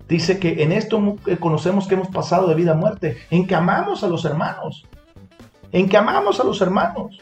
Dice 0.07 0.37
que 0.37 0.61
en 0.61 0.73
esto 0.73 1.15
conocemos 1.39 1.87
que 1.87 1.95
hemos 1.95 2.09
pasado 2.09 2.47
de 2.47 2.55
vida 2.55 2.71
a 2.71 2.75
muerte, 2.75 3.17
en 3.29 3.47
que 3.47 3.55
amamos 3.55 4.03
a 4.03 4.07
los 4.07 4.25
hermanos, 4.25 4.85
en 5.71 5.87
que 5.87 5.97
amamos 5.97 6.39
a 6.39 6.43
los 6.43 6.59
hermanos. 6.61 7.21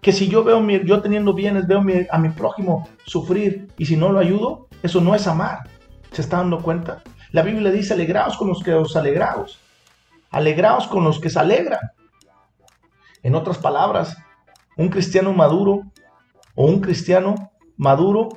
Que 0.00 0.12
si 0.12 0.28
yo 0.28 0.42
veo 0.44 0.66
yo 0.84 1.00
teniendo 1.00 1.34
bienes, 1.34 1.66
veo 1.66 1.82
a 2.10 2.18
mi 2.18 2.28
prójimo 2.30 2.88
sufrir 3.04 3.68
y 3.78 3.86
si 3.86 3.96
no 3.96 4.10
lo 4.10 4.18
ayudo, 4.18 4.68
eso 4.82 5.00
no 5.00 5.14
es 5.14 5.26
amar. 5.26 5.60
¿Se 6.12 6.22
está 6.22 6.38
dando 6.38 6.60
cuenta? 6.60 7.02
La 7.30 7.42
Biblia 7.42 7.70
dice, 7.70 7.94
alegraos 7.94 8.36
con 8.36 8.48
los 8.48 8.62
que 8.62 8.72
os 8.74 8.96
alegraos. 8.96 9.58
Alegraos 10.30 10.86
con 10.86 11.04
los 11.04 11.20
que 11.20 11.30
se 11.30 11.38
alegran. 11.38 11.80
En 13.22 13.34
otras 13.34 13.58
palabras, 13.58 14.16
un 14.76 14.88
cristiano 14.88 15.32
maduro 15.32 15.82
o 16.54 16.66
un 16.66 16.80
cristiano 16.80 17.50
maduro 17.76 18.28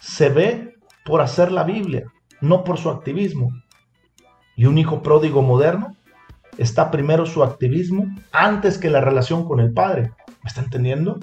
se 0.00 0.30
ve 0.30 0.78
por 1.04 1.20
hacer 1.20 1.52
la 1.52 1.64
Biblia, 1.64 2.04
no 2.40 2.64
por 2.64 2.78
su 2.78 2.88
activismo. 2.88 3.50
Y 4.56 4.66
un 4.66 4.78
hijo 4.78 5.02
pródigo 5.02 5.42
moderno 5.42 5.96
está 6.56 6.90
primero 6.90 7.26
su 7.26 7.42
activismo 7.42 8.06
antes 8.32 8.78
que 8.78 8.90
la 8.90 9.00
relación 9.00 9.46
con 9.46 9.60
el 9.60 9.72
Padre. 9.72 10.12
¿Me 10.42 10.48
está 10.48 10.62
entendiendo? 10.62 11.18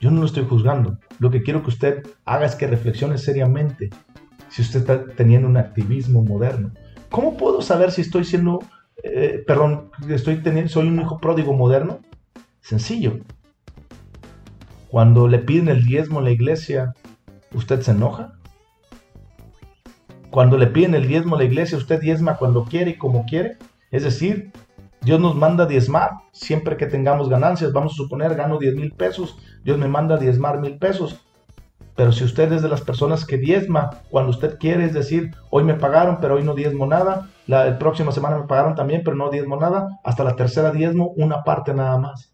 Yo 0.00 0.10
no 0.10 0.20
lo 0.20 0.26
estoy 0.26 0.44
juzgando. 0.44 0.98
Lo 1.18 1.30
que 1.30 1.42
quiero 1.42 1.62
que 1.62 1.70
usted 1.70 2.06
haga 2.24 2.46
es 2.46 2.54
que 2.54 2.66
reflexione 2.66 3.18
seriamente 3.18 3.90
si 4.50 4.62
usted 4.62 4.80
está 4.80 5.04
teniendo 5.14 5.48
un 5.48 5.56
activismo 5.56 6.22
moderno? 6.22 6.72
¿Cómo 7.10 7.36
puedo 7.36 7.62
saber 7.62 7.90
si 7.90 8.02
estoy 8.02 8.24
siendo, 8.24 8.60
eh, 9.02 9.42
perdón, 9.46 9.90
estoy 10.08 10.36
teniendo, 10.42 10.70
soy 10.70 10.88
un 10.88 11.00
hijo 11.00 11.18
pródigo 11.18 11.52
moderno? 11.52 12.00
Sencillo. 12.60 13.18
Cuando 14.88 15.28
le 15.28 15.38
piden 15.38 15.68
el 15.68 15.84
diezmo 15.84 16.18
en 16.18 16.24
la 16.24 16.30
iglesia, 16.30 16.94
¿usted 17.54 17.80
se 17.82 17.90
enoja? 17.90 18.32
Cuando 20.30 20.56
le 20.58 20.66
piden 20.66 20.94
el 20.94 21.08
diezmo 21.08 21.36
a 21.36 21.38
la 21.38 21.44
iglesia, 21.44 21.78
¿usted 21.78 22.00
diezma 22.00 22.36
cuando 22.36 22.64
quiere 22.64 22.92
y 22.92 22.98
como 22.98 23.24
quiere? 23.24 23.56
Es 23.90 24.02
decir, 24.04 24.52
Dios 25.00 25.20
nos 25.20 25.34
manda 25.34 25.66
diezmar 25.66 26.10
siempre 26.32 26.76
que 26.76 26.86
tengamos 26.86 27.28
ganancias. 27.28 27.72
Vamos 27.72 27.92
a 27.92 27.96
suponer, 27.96 28.34
gano 28.34 28.58
10 28.58 28.74
mil 28.74 28.92
pesos, 28.92 29.38
Dios 29.64 29.78
me 29.78 29.88
manda 29.88 30.16
diezmar 30.18 30.60
mil 30.60 30.78
pesos. 30.78 31.24
Pero 31.98 32.12
si 32.12 32.22
usted 32.22 32.52
es 32.52 32.62
de 32.62 32.68
las 32.68 32.82
personas 32.82 33.24
que 33.24 33.38
diezma 33.38 33.90
cuando 34.08 34.30
usted 34.30 34.56
quiere, 34.60 34.84
es 34.84 34.94
decir, 34.94 35.34
hoy 35.50 35.64
me 35.64 35.74
pagaron, 35.74 36.18
pero 36.20 36.36
hoy 36.36 36.44
no 36.44 36.54
diezmo 36.54 36.86
nada, 36.86 37.28
la, 37.48 37.76
próxima 37.76 38.12
semana 38.12 38.38
me 38.38 38.46
pagaron 38.46 38.76
también, 38.76 39.02
pero 39.04 39.16
no 39.16 39.30
diezmo 39.30 39.56
nada, 39.56 39.98
hasta 40.04 40.22
la 40.22 40.36
tercera 40.36 40.70
diezmo 40.70 41.08
una 41.16 41.42
parte 41.42 41.74
nada 41.74 41.98
más. 41.98 42.32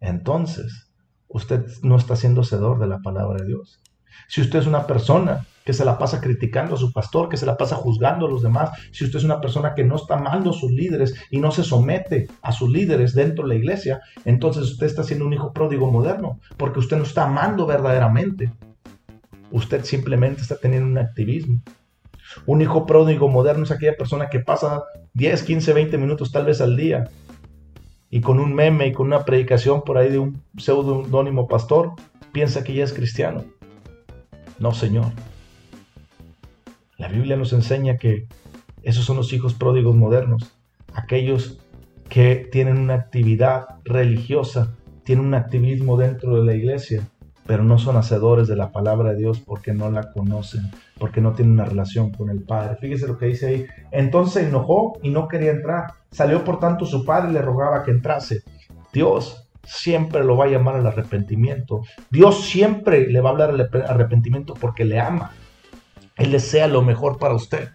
Entonces, 0.00 0.90
usted 1.28 1.66
no 1.82 1.96
está 1.96 2.16
siendo 2.16 2.42
cedor 2.42 2.78
de 2.78 2.86
la 2.86 3.00
palabra 3.00 3.36
de 3.42 3.48
Dios. 3.48 3.82
Si 4.28 4.40
usted 4.40 4.60
es 4.60 4.66
una 4.66 4.86
persona 4.86 5.44
que 5.64 5.72
se 5.72 5.84
la 5.84 5.96
pasa 5.98 6.20
criticando 6.20 6.74
a 6.74 6.78
su 6.78 6.92
pastor, 6.92 7.28
que 7.28 7.36
se 7.36 7.46
la 7.46 7.56
pasa 7.56 7.76
juzgando 7.76 8.26
a 8.26 8.30
los 8.30 8.42
demás, 8.42 8.70
si 8.92 9.04
usted 9.04 9.18
es 9.18 9.24
una 9.24 9.40
persona 9.40 9.74
que 9.74 9.82
no 9.82 9.96
está 9.96 10.14
amando 10.14 10.50
a 10.50 10.52
sus 10.52 10.70
líderes 10.70 11.14
y 11.30 11.38
no 11.38 11.50
se 11.50 11.64
somete 11.64 12.28
a 12.42 12.52
sus 12.52 12.70
líderes 12.70 13.14
dentro 13.14 13.44
de 13.44 13.54
la 13.54 13.54
iglesia, 13.54 14.00
entonces 14.24 14.64
usted 14.64 14.86
está 14.86 15.02
siendo 15.02 15.26
un 15.26 15.32
hijo 15.32 15.52
pródigo 15.52 15.90
moderno, 15.90 16.38
porque 16.58 16.80
usted 16.80 16.98
no 16.98 17.04
está 17.04 17.24
amando 17.24 17.66
verdaderamente. 17.66 18.52
Usted 19.50 19.84
simplemente 19.84 20.42
está 20.42 20.56
teniendo 20.56 20.88
un 20.88 20.98
activismo. 20.98 21.60
Un 22.46 22.60
hijo 22.60 22.84
pródigo 22.86 23.28
moderno 23.28 23.64
es 23.64 23.70
aquella 23.70 23.96
persona 23.96 24.28
que 24.28 24.40
pasa 24.40 24.82
10, 25.14 25.42
15, 25.44 25.72
20 25.72 25.98
minutos 25.98 26.32
tal 26.32 26.44
vez 26.44 26.60
al 26.60 26.76
día 26.76 27.08
y 28.10 28.20
con 28.20 28.38
un 28.38 28.54
meme 28.54 28.88
y 28.88 28.92
con 28.92 29.06
una 29.06 29.24
predicación 29.24 29.82
por 29.82 29.98
ahí 29.98 30.10
de 30.10 30.18
un 30.18 30.42
pseudonónimo 30.56 31.48
pastor, 31.48 31.92
piensa 32.32 32.62
que 32.64 32.74
ya 32.74 32.84
es 32.84 32.92
cristiano. 32.92 33.44
No, 34.58 34.72
Señor. 34.72 35.06
La 36.98 37.08
Biblia 37.08 37.36
nos 37.36 37.52
enseña 37.52 37.96
que 37.96 38.26
esos 38.82 39.04
son 39.04 39.16
los 39.16 39.32
hijos 39.32 39.54
pródigos 39.54 39.96
modernos, 39.96 40.52
aquellos 40.92 41.58
que 42.08 42.48
tienen 42.52 42.78
una 42.78 42.94
actividad 42.94 43.66
religiosa, 43.84 44.76
tienen 45.04 45.26
un 45.26 45.34
activismo 45.34 45.96
dentro 45.96 46.36
de 46.36 46.44
la 46.44 46.54
iglesia, 46.54 47.02
pero 47.46 47.62
no 47.62 47.78
son 47.78 47.96
hacedores 47.96 48.48
de 48.48 48.56
la 48.56 48.72
palabra 48.72 49.10
de 49.10 49.16
Dios 49.16 49.40
porque 49.40 49.72
no 49.72 49.90
la 49.90 50.12
conocen, 50.12 50.70
porque 50.98 51.20
no 51.20 51.32
tienen 51.32 51.54
una 51.54 51.64
relación 51.64 52.10
con 52.10 52.30
el 52.30 52.42
Padre. 52.42 52.76
Fíjese 52.80 53.06
lo 53.06 53.18
que 53.18 53.26
dice 53.26 53.46
ahí. 53.46 53.66
Entonces 53.90 54.44
enojó 54.44 54.98
y 55.02 55.10
no 55.10 55.28
quería 55.28 55.50
entrar. 55.50 55.84
Salió 56.10 56.44
por 56.44 56.58
tanto 56.58 56.86
su 56.86 57.04
padre 57.04 57.30
y 57.30 57.34
le 57.34 57.42
rogaba 57.42 57.82
que 57.82 57.90
entrase. 57.90 58.42
Dios 58.92 59.48
siempre 59.64 60.24
lo 60.24 60.36
va 60.36 60.44
a 60.44 60.48
llamar 60.48 60.76
al 60.76 60.86
arrepentimiento. 60.86 61.82
Dios 62.10 62.44
siempre 62.44 63.08
le 63.10 63.20
va 63.20 63.30
a 63.30 63.32
hablar 63.32 63.50
al 63.50 63.84
arrepentimiento 63.88 64.54
porque 64.54 64.84
le 64.84 65.00
ama. 65.00 65.32
Él 66.16 66.30
desea 66.30 66.68
lo 66.68 66.82
mejor 66.82 67.18
para 67.18 67.34
usted. 67.34 67.70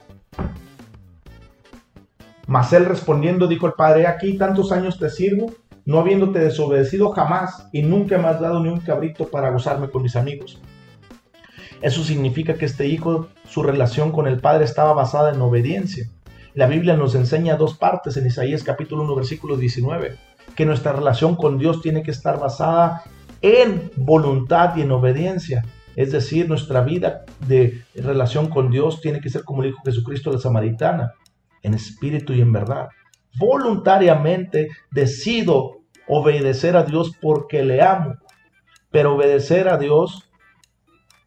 Mas 2.47 2.73
él 2.73 2.85
respondiendo 2.85 3.47
dijo 3.47 3.67
el 3.67 3.73
padre, 3.73 4.07
aquí 4.07 4.37
tantos 4.37 4.71
años 4.71 4.97
te 4.97 5.09
sirvo, 5.09 5.53
no 5.85 5.99
habiéndote 5.99 6.39
desobedecido 6.39 7.11
jamás 7.11 7.67
y 7.71 7.81
nunca 7.83 8.17
me 8.17 8.27
has 8.27 8.39
dado 8.39 8.59
ni 8.59 8.69
un 8.69 8.79
cabrito 8.79 9.27
para 9.27 9.51
gozarme 9.51 9.89
con 9.89 10.03
mis 10.03 10.15
amigos. 10.15 10.59
Eso 11.81 12.03
significa 12.03 12.55
que 12.55 12.65
este 12.65 12.87
hijo, 12.87 13.27
su 13.47 13.63
relación 13.63 14.11
con 14.11 14.27
el 14.27 14.39
padre 14.39 14.65
estaba 14.65 14.93
basada 14.93 15.33
en 15.33 15.41
obediencia. 15.41 16.09
La 16.53 16.67
Biblia 16.67 16.95
nos 16.95 17.15
enseña 17.15 17.55
dos 17.55 17.77
partes 17.77 18.17
en 18.17 18.25
Isaías 18.25 18.63
capítulo 18.63 19.03
1 19.03 19.15
versículo 19.15 19.55
19, 19.55 20.17
que 20.55 20.65
nuestra 20.65 20.93
relación 20.93 21.35
con 21.35 21.57
Dios 21.57 21.81
tiene 21.81 22.03
que 22.03 22.11
estar 22.11 22.39
basada 22.39 23.03
en 23.41 23.91
voluntad 23.95 24.75
y 24.75 24.81
en 24.81 24.91
obediencia. 24.91 25.63
Es 25.99 26.13
decir, 26.13 26.47
nuestra 26.47 26.79
vida 26.79 27.25
de 27.45 27.83
relación 27.93 28.47
con 28.47 28.71
Dios 28.71 29.01
tiene 29.01 29.19
que 29.19 29.29
ser 29.29 29.43
como 29.43 29.63
el 29.63 29.71
dijo 29.71 29.81
Jesucristo 29.83 30.31
la 30.31 30.39
samaritana, 30.39 31.11
en 31.61 31.73
espíritu 31.73 32.31
y 32.31 32.39
en 32.39 32.53
verdad. 32.53 32.87
Voluntariamente 33.37 34.69
decido 34.91 35.81
obedecer 36.07 36.77
a 36.77 36.83
Dios 36.83 37.11
porque 37.21 37.65
le 37.65 37.81
amo. 37.81 38.15
Pero 38.91 39.15
obedecer 39.15 39.67
a 39.67 39.75
Dios 39.75 40.31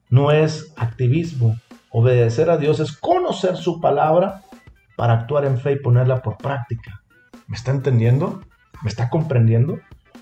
no 0.08 0.30
es 0.30 0.72
activismo. 0.78 1.60
Obedecer 1.90 2.48
a 2.48 2.56
Dios 2.56 2.80
es 2.80 2.92
conocer 2.96 3.58
su 3.58 3.78
palabra 3.78 4.40
para 4.96 5.12
actuar 5.12 5.44
en 5.44 5.58
fe 5.58 5.72
y 5.72 5.80
ponerla 5.80 6.22
por 6.22 6.38
práctica. 6.38 7.02
¿Me 7.46 7.56
está 7.56 7.72
entendiendo? 7.72 8.40
¿Me 8.82 8.88
está 8.88 9.10
comprendiendo? 9.10 9.80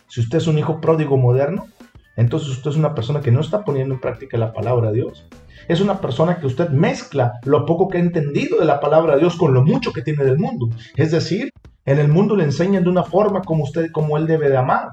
Si 0.09 0.19
usted 0.19 0.39
es 0.39 0.49
un 0.49 0.59
hijo 0.59 0.81
pródigo 0.81 1.17
moderno, 1.17 1.69
entonces 2.17 2.49
usted 2.51 2.71
es 2.71 2.77
una 2.77 2.95
persona 2.95 3.21
que 3.21 3.31
no 3.31 3.41
está 3.41 3.65
poniendo 3.65 3.95
en 3.95 4.01
práctica 4.01 4.37
la 4.37 4.53
palabra 4.53 4.91
de 4.91 4.97
Dios. 4.97 5.27
Es 5.69 5.81
una 5.81 6.01
persona 6.01 6.39
que 6.39 6.47
usted 6.47 6.71
mezcla 6.71 7.35
lo 7.45 7.65
poco 7.65 7.89
que 7.89 7.99
ha 7.99 8.01
entendido 8.01 8.59
de 8.59 8.65
la 8.65 8.81
palabra 8.81 9.15
de 9.15 9.21
Dios 9.21 9.37
con 9.37 9.55
lo 9.55 9.63
mucho 9.63 9.93
que 9.93 10.03
tiene 10.03 10.25
del 10.25 10.39
mundo. 10.39 10.69
Es 10.97 11.13
decir, 11.13 11.51
en 11.85 11.99
el 11.99 12.09
mundo 12.09 12.37
le 12.37 12.45
enseñan 12.45 12.85
de 12.85 12.91
una 12.91 13.05
forma 13.05 13.43
como 13.43 13.65
usted, 13.65 13.91
como 13.93 14.17
él 14.17 14.27
debe 14.27 14.49
de 14.49 14.57
amar. 14.57 14.91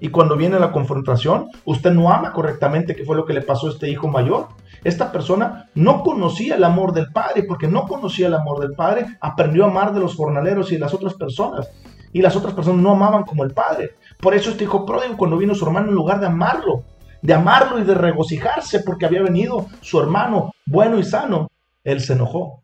Y 0.00 0.08
cuando 0.08 0.36
viene 0.36 0.58
la 0.58 0.72
confrontación, 0.72 1.48
usted 1.66 1.92
no 1.92 2.10
ama 2.10 2.32
correctamente, 2.32 2.96
que 2.96 3.04
fue 3.04 3.16
lo 3.16 3.26
que 3.26 3.34
le 3.34 3.42
pasó 3.42 3.66
a 3.66 3.70
este 3.70 3.90
hijo 3.90 4.08
mayor. 4.08 4.48
Esta 4.82 5.12
persona 5.12 5.68
no 5.74 6.02
conocía 6.02 6.56
el 6.56 6.64
amor 6.64 6.92
del 6.94 7.12
Padre, 7.12 7.42
porque 7.42 7.68
no 7.68 7.86
conocía 7.86 8.28
el 8.28 8.34
amor 8.34 8.60
del 8.60 8.72
Padre, 8.72 9.06
aprendió 9.20 9.64
a 9.64 9.68
amar 9.68 9.92
de 9.92 10.00
los 10.00 10.16
jornaleros 10.16 10.72
y 10.72 10.76
de 10.76 10.80
las 10.80 10.94
otras 10.94 11.14
personas. 11.14 11.68
Y 12.12 12.22
las 12.22 12.34
otras 12.34 12.54
personas 12.54 12.82
no 12.82 12.92
amaban 12.92 13.24
como 13.24 13.44
el 13.44 13.52
Padre. 13.52 13.90
Por 14.20 14.34
eso 14.34 14.50
este 14.50 14.64
hijo 14.64 14.84
pródigo, 14.84 15.16
cuando 15.16 15.38
vino 15.38 15.54
su 15.54 15.64
hermano, 15.64 15.88
en 15.88 15.94
lugar 15.94 16.20
de 16.20 16.26
amarlo, 16.26 16.84
de 17.22 17.34
amarlo 17.34 17.78
y 17.78 17.84
de 17.84 17.94
regocijarse 17.94 18.80
porque 18.80 19.06
había 19.06 19.22
venido 19.22 19.66
su 19.80 20.00
hermano 20.00 20.52
bueno 20.66 20.98
y 20.98 21.04
sano, 21.04 21.48
él 21.84 22.00
se 22.00 22.14
enojó. 22.14 22.62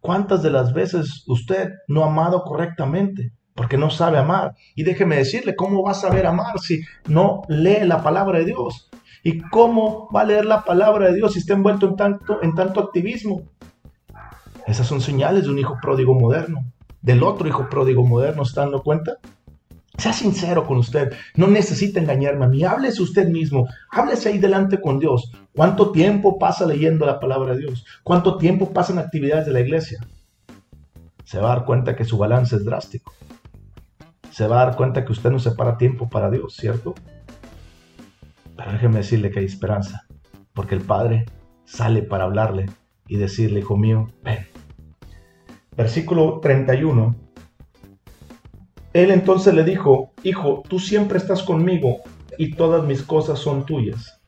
¿Cuántas 0.00 0.42
de 0.42 0.50
las 0.50 0.72
veces 0.72 1.24
usted 1.26 1.70
no 1.88 2.04
ha 2.04 2.06
amado 2.06 2.42
correctamente? 2.42 3.32
porque 3.60 3.76
no 3.76 3.90
sabe 3.90 4.16
amar. 4.16 4.54
Y 4.74 4.84
déjeme 4.84 5.16
decirle, 5.16 5.54
¿cómo 5.54 5.82
va 5.82 5.90
a 5.90 5.94
saber 5.94 6.26
amar 6.26 6.58
si 6.60 6.80
no 7.06 7.42
lee 7.46 7.84
la 7.84 8.02
palabra 8.02 8.38
de 8.38 8.46
Dios? 8.46 8.88
¿Y 9.22 9.38
cómo 9.38 10.08
va 10.14 10.22
a 10.22 10.24
leer 10.24 10.46
la 10.46 10.64
palabra 10.64 11.08
de 11.08 11.16
Dios 11.16 11.34
si 11.34 11.40
está 11.40 11.52
envuelto 11.52 11.86
en 11.88 11.96
tanto, 11.96 12.42
en 12.42 12.54
tanto 12.54 12.80
activismo? 12.80 13.42
Esas 14.66 14.86
son 14.86 15.02
señales 15.02 15.44
de 15.44 15.50
un 15.50 15.58
hijo 15.58 15.76
pródigo 15.82 16.14
moderno, 16.14 16.64
del 17.02 17.22
otro 17.22 17.46
hijo 17.48 17.68
pródigo 17.68 18.02
moderno, 18.02 18.44
¿está 18.44 18.62
dando 18.62 18.82
cuenta? 18.82 19.18
Sea 20.00 20.14
sincero 20.14 20.66
con 20.66 20.78
usted, 20.78 21.12
no 21.36 21.46
necesita 21.46 22.00
engañarme 22.00 22.46
a 22.46 22.48
mí, 22.48 22.64
háblese 22.64 23.02
usted 23.02 23.28
mismo, 23.28 23.68
háblese 23.90 24.30
ahí 24.30 24.38
delante 24.38 24.80
con 24.80 24.98
Dios. 24.98 25.30
¿Cuánto 25.54 25.92
tiempo 25.92 26.38
pasa 26.38 26.64
leyendo 26.64 27.04
la 27.04 27.20
palabra 27.20 27.52
de 27.52 27.58
Dios? 27.58 27.84
¿Cuánto 28.02 28.38
tiempo 28.38 28.72
pasa 28.72 28.94
en 28.94 28.98
actividades 28.98 29.44
de 29.44 29.52
la 29.52 29.60
iglesia? 29.60 30.00
Se 31.24 31.38
va 31.38 31.52
a 31.52 31.56
dar 31.56 31.66
cuenta 31.66 31.96
que 31.96 32.06
su 32.06 32.16
balance 32.16 32.56
es 32.56 32.64
drástico. 32.64 33.12
Se 34.30 34.46
va 34.46 34.62
a 34.62 34.64
dar 34.64 34.76
cuenta 34.76 35.04
que 35.04 35.12
usted 35.12 35.30
no 35.30 35.38
separa 35.38 35.76
tiempo 35.76 36.08
para 36.08 36.30
Dios, 36.30 36.56
¿cierto? 36.56 36.94
Pero 38.56 38.72
déjeme 38.72 39.00
decirle 39.00 39.30
que 39.30 39.40
hay 39.40 39.44
esperanza, 39.44 40.06
porque 40.54 40.76
el 40.76 40.80
Padre 40.80 41.26
sale 41.66 42.00
para 42.00 42.24
hablarle 42.24 42.70
y 43.06 43.18
decirle, 43.18 43.60
hijo 43.60 43.76
mío, 43.76 44.10
ven. 44.22 44.46
Versículo 45.76 46.40
31. 46.40 47.29
Él 48.92 49.10
entonces 49.10 49.54
le 49.54 49.62
dijo, 49.62 50.10
hijo, 50.24 50.62
tú 50.68 50.78
siempre 50.78 51.18
estás 51.18 51.42
conmigo 51.42 51.98
y 52.38 52.54
todas 52.54 52.84
mis 52.84 53.02
cosas 53.02 53.38
son 53.38 53.64
tuyas. 53.64 54.20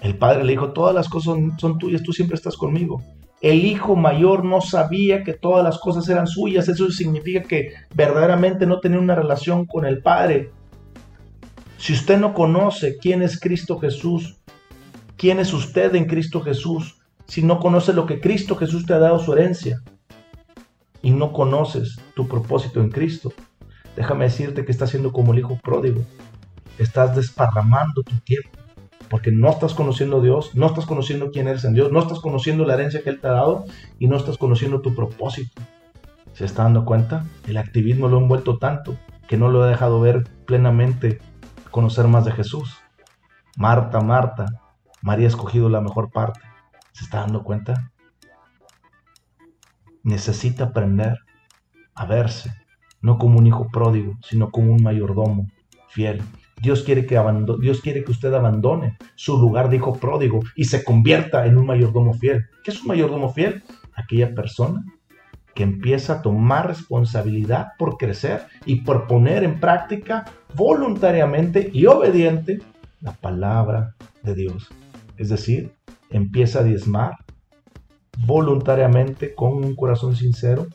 El 0.00 0.16
padre 0.16 0.44
le 0.44 0.52
dijo, 0.52 0.72
todas 0.72 0.94
las 0.94 1.08
cosas 1.08 1.36
son, 1.58 1.78
tuyas, 1.78 2.02
tú 2.02 2.12
siempre 2.12 2.36
estás 2.36 2.56
conmigo. 2.56 3.02
El 3.40 3.64
hijo 3.64 3.94
mayor 3.94 4.44
no 4.44 4.60
sabía 4.62 5.22
que 5.22 5.34
todas 5.34 5.62
las 5.62 5.78
cosas 5.78 6.08
eran 6.08 6.26
suyas, 6.26 6.68
eso 6.68 6.90
significa 6.90 7.42
que 7.42 7.72
verdaderamente 7.94 8.66
no 8.66 8.80
tenía 8.80 8.98
una 8.98 9.14
relación 9.14 9.66
con 9.66 9.84
el 9.84 10.00
padre, 10.00 10.50
si 11.76 11.92
usted 11.92 12.18
no 12.18 12.32
conoce 12.32 12.96
quién 12.96 13.20
es 13.20 13.38
Cristo 13.38 13.78
Jesús, 13.78 14.38
quién 15.18 15.38
es 15.38 15.52
usted 15.52 15.94
en 15.94 16.06
Cristo 16.06 16.40
Jesús, 16.40 16.98
si 17.26 17.42
no 17.42 17.58
conoce 17.58 17.92
lo 17.92 18.06
que 18.06 18.20
Cristo 18.20 18.56
Jesús 18.56 18.86
te 18.86 18.94
ha 18.94 18.98
dado 18.98 19.18
su 19.18 19.34
herencia 19.34 19.82
y 21.04 21.10
no 21.10 21.32
conoces 21.32 22.00
tu 22.16 22.26
propósito 22.26 22.80
en 22.80 22.90
Cristo, 22.90 23.32
déjame 23.94 24.24
decirte 24.24 24.64
que 24.64 24.72
estás 24.72 24.90
siendo 24.90 25.12
como 25.12 25.32
el 25.32 25.38
hijo 25.40 25.60
pródigo. 25.62 26.02
Estás 26.78 27.14
desparramando 27.14 28.02
tu 28.02 28.16
tiempo 28.20 28.48
porque 29.10 29.30
no 29.30 29.50
estás 29.50 29.74
conociendo 29.74 30.18
a 30.18 30.22
Dios, 30.22 30.54
no 30.54 30.66
estás 30.66 30.86
conociendo 30.86 31.30
quién 31.30 31.46
eres 31.46 31.64
en 31.64 31.74
Dios, 31.74 31.92
no 31.92 32.00
estás 32.00 32.20
conociendo 32.20 32.64
la 32.64 32.74
herencia 32.74 33.02
que 33.02 33.10
Él 33.10 33.20
te 33.20 33.28
ha 33.28 33.32
dado 33.32 33.66
y 33.98 34.08
no 34.08 34.16
estás 34.16 34.38
conociendo 34.38 34.80
tu 34.80 34.94
propósito. 34.94 35.60
¿Se 36.32 36.46
está 36.46 36.62
dando 36.62 36.86
cuenta? 36.86 37.26
El 37.46 37.58
activismo 37.58 38.08
lo 38.08 38.16
ha 38.16 38.22
envuelto 38.22 38.56
tanto 38.56 38.96
que 39.28 39.36
no 39.36 39.50
lo 39.50 39.62
ha 39.62 39.68
dejado 39.68 40.00
ver 40.00 40.24
plenamente 40.46 41.20
conocer 41.70 42.08
más 42.08 42.24
de 42.24 42.32
Jesús. 42.32 42.78
Marta, 43.58 44.00
Marta, 44.00 44.46
María 45.02 45.26
ha 45.26 45.28
escogido 45.28 45.68
la 45.68 45.82
mejor 45.82 46.10
parte. 46.10 46.40
¿Se 46.92 47.04
está 47.04 47.20
dando 47.20 47.44
cuenta? 47.44 47.92
Necesita 50.04 50.64
aprender 50.64 51.18
a 51.94 52.06
verse, 52.06 52.52
no 53.00 53.18
como 53.18 53.38
un 53.38 53.46
hijo 53.46 53.68
pródigo, 53.72 54.16
sino 54.22 54.50
como 54.50 54.72
un 54.72 54.82
mayordomo 54.82 55.48
fiel. 55.88 56.22
Dios 56.62 56.82
quiere 56.82 57.04
que, 57.04 57.20
Dios 57.60 57.80
quiere 57.80 58.04
que 58.04 58.12
usted 58.12 58.32
abandone 58.32 58.96
su 59.16 59.36
lugar 59.38 59.68
de 59.68 59.76
hijo 59.76 59.94
pródigo 59.94 60.40
y 60.54 60.64
se 60.64 60.84
convierta 60.84 61.46
en 61.46 61.58
un 61.58 61.66
mayordomo 61.66 62.14
fiel. 62.14 62.44
¿Qué 62.62 62.70
es 62.70 62.80
un 62.80 62.88
mayordomo 62.88 63.32
fiel? 63.32 63.62
Aquella 63.94 64.34
persona 64.34 64.84
que 65.54 65.62
empieza 65.62 66.14
a 66.14 66.22
tomar 66.22 66.66
responsabilidad 66.66 67.68
por 67.78 67.96
crecer 67.96 68.46
y 68.66 68.82
por 68.82 69.06
poner 69.06 69.44
en 69.44 69.60
práctica 69.60 70.24
voluntariamente 70.54 71.70
y 71.72 71.86
obediente 71.86 72.60
la 73.00 73.12
palabra 73.12 73.94
de 74.22 74.34
Dios. 74.34 74.68
Es 75.16 75.28
decir, 75.28 75.72
empieza 76.10 76.60
a 76.60 76.64
diezmar 76.64 77.16
voluntariamente 78.18 79.34
con 79.34 79.52
un 79.52 79.74
corazón 79.74 80.16
sincero, 80.16 80.66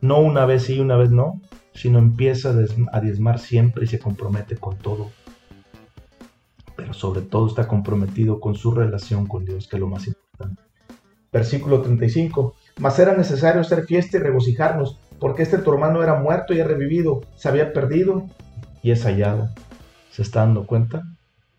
no 0.00 0.20
una 0.20 0.46
vez 0.46 0.64
sí 0.64 0.76
y 0.76 0.80
una 0.80 0.96
vez 0.96 1.10
no, 1.10 1.40
sino 1.74 1.98
empieza 1.98 2.54
a 2.92 3.00
diezmar 3.00 3.38
siempre 3.38 3.84
y 3.84 3.88
se 3.88 3.98
compromete 3.98 4.56
con 4.56 4.76
todo. 4.76 5.10
Pero 6.76 6.92
sobre 6.92 7.22
todo 7.22 7.48
está 7.48 7.66
comprometido 7.66 8.40
con 8.40 8.54
su 8.54 8.72
relación 8.72 9.26
con 9.26 9.44
Dios, 9.44 9.68
que 9.68 9.76
es 9.76 9.80
lo 9.80 9.88
más 9.88 10.06
importante. 10.06 10.62
Versículo 11.32 11.82
35. 11.82 12.54
Mas 12.78 12.98
era 12.98 13.16
necesario 13.16 13.60
hacer 13.60 13.84
fiesta 13.84 14.16
y 14.16 14.20
regocijarnos, 14.20 14.98
porque 15.18 15.42
este 15.42 15.58
tu 15.58 15.72
hermano 15.72 16.02
era 16.02 16.14
muerto 16.14 16.54
y 16.54 16.60
ha 16.60 16.64
revivido, 16.64 17.20
se 17.36 17.48
había 17.48 17.72
perdido 17.72 18.26
y 18.82 18.92
es 18.92 19.04
hallado. 19.04 19.50
¿Se 20.10 20.22
está 20.22 20.40
dando 20.40 20.66
cuenta? 20.66 21.02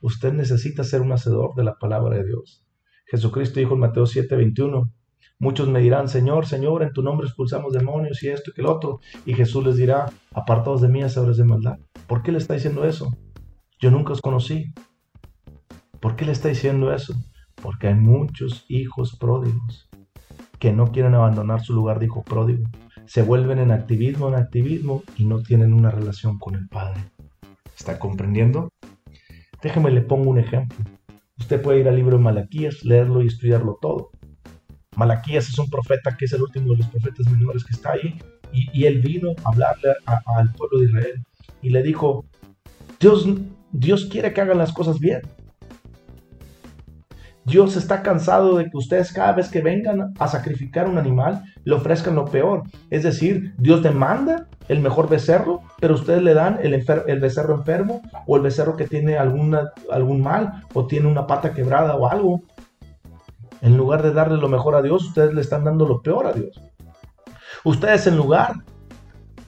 Usted 0.01 0.33
necesita 0.33 0.83
ser 0.83 1.01
un 1.01 1.11
hacedor 1.11 1.55
de 1.55 1.63
la 1.63 1.75
palabra 1.75 2.15
de 2.17 2.25
Dios. 2.25 2.63
Jesucristo 3.09 3.59
dijo 3.59 3.73
en 3.73 3.79
Mateo 3.79 4.05
7:21, 4.05 4.91
muchos 5.39 5.67
me 5.67 5.79
dirán, 5.79 6.07
Señor, 6.07 6.45
Señor, 6.45 6.83
en 6.83 6.93
tu 6.93 7.01
nombre 7.01 7.27
expulsamos 7.27 7.73
demonios 7.73 8.21
y 8.23 8.29
esto 8.29 8.51
y 8.51 8.53
que 8.53 8.61
el 8.61 8.67
otro. 8.67 8.99
Y 9.25 9.33
Jesús 9.33 9.65
les 9.65 9.77
dirá, 9.77 10.11
apartados 10.33 10.81
de 10.81 10.89
mí, 10.89 11.01
hacedores 11.01 11.37
de 11.37 11.45
maldad. 11.45 11.77
¿Por 12.07 12.21
qué 12.21 12.31
le 12.31 12.37
está 12.37 12.53
diciendo 12.53 12.85
eso? 12.85 13.11
Yo 13.79 13.91
nunca 13.91 14.13
os 14.13 14.21
conocí. 14.21 14.73
¿Por 15.99 16.15
qué 16.15 16.25
le 16.25 16.31
está 16.31 16.49
diciendo 16.49 16.93
eso? 16.93 17.13
Porque 17.61 17.87
hay 17.87 17.95
muchos 17.95 18.65
hijos 18.69 19.17
pródigos 19.17 19.89
que 20.59 20.73
no 20.73 20.91
quieren 20.91 21.15
abandonar 21.15 21.61
su 21.61 21.73
lugar 21.73 21.99
de 21.99 22.05
hijo 22.05 22.23
pródigo. 22.23 22.69
Se 23.05 23.23
vuelven 23.23 23.59
en 23.59 23.71
activismo, 23.71 24.27
en 24.27 24.35
activismo 24.35 25.03
y 25.17 25.25
no 25.25 25.41
tienen 25.41 25.73
una 25.73 25.89
relación 25.89 26.37
con 26.37 26.55
el 26.55 26.67
Padre. 26.67 27.01
¿Está 27.77 27.97
comprendiendo? 27.97 28.69
Déjeme 29.61 29.89
le 29.91 30.01
pongo 30.01 30.29
un 30.29 30.37
ejemplo. 30.37 30.77
Usted 31.39 31.61
puede 31.61 31.79
ir 31.79 31.87
al 31.87 31.95
libro 31.95 32.17
de 32.17 32.23
Malaquías, 32.23 32.83
leerlo 32.83 33.23
y 33.23 33.27
estudiarlo 33.27 33.77
todo. 33.81 34.11
Malaquías 34.95 35.47
es 35.47 35.57
un 35.57 35.69
profeta 35.69 36.15
que 36.17 36.25
es 36.25 36.33
el 36.33 36.41
último 36.41 36.71
de 36.71 36.79
los 36.79 36.87
profetas 36.87 37.27
menores 37.31 37.63
que 37.63 37.73
está 37.73 37.91
ahí 37.93 38.19
y, 38.51 38.85
él 38.85 38.99
vino 38.99 39.31
a 39.43 39.49
hablarle 39.49 39.93
al 40.05 40.51
pueblo 40.53 40.79
de 40.79 40.85
Israel 40.85 41.23
y 41.61 41.69
le 41.69 41.83
dijo, 41.83 42.25
Dios, 42.99 43.27
Dios 43.71 44.05
quiere 44.05 44.33
que 44.33 44.41
hagan 44.41 44.57
las 44.57 44.73
cosas 44.73 44.99
bien. 44.99 45.21
Dios 47.45 47.75
está 47.77 48.03
cansado 48.03 48.57
de 48.57 48.69
que 48.69 48.77
ustedes 48.77 49.11
cada 49.11 49.33
vez 49.33 49.49
que 49.49 49.61
vengan 49.61 50.13
a 50.19 50.27
sacrificar 50.27 50.87
un 50.87 50.97
animal 50.97 51.43
le 51.63 51.73
ofrezcan 51.73 52.15
lo 52.15 52.25
peor. 52.25 52.63
Es 52.89 53.03
decir, 53.03 53.53
Dios 53.57 53.81
demanda 53.81 54.47
el 54.67 54.81
mejor 54.81 55.09
becerro, 55.09 55.61
pero 55.79 55.95
ustedes 55.95 56.21
le 56.21 56.33
dan 56.33 56.59
el, 56.61 56.71
becerro 57.19 57.55
enfermo 57.55 58.01
o 58.27 58.35
el 58.35 58.41
becerro 58.41 58.75
que 58.75 58.87
tiene 58.87 59.17
algún 59.17 60.21
mal 60.21 60.63
o 60.73 60.87
tiene 60.87 61.07
una 61.07 61.27
pata 61.27 61.53
quebrada 61.53 61.95
o 61.95 62.07
algo. 62.07 62.41
En 63.61 63.77
lugar 63.77 64.03
de 64.03 64.13
darle 64.13 64.37
lo 64.37 64.47
mejor 64.47 64.75
a 64.75 64.81
Dios, 64.81 65.05
ustedes 65.05 65.33
le 65.33 65.41
están 65.41 65.63
dando 65.63 65.85
lo 65.85 66.01
peor 66.01 66.27
a 66.27 66.33
Dios. 66.33 66.61
Ustedes 67.63 68.07
en 68.07 68.17
lugar 68.17 68.53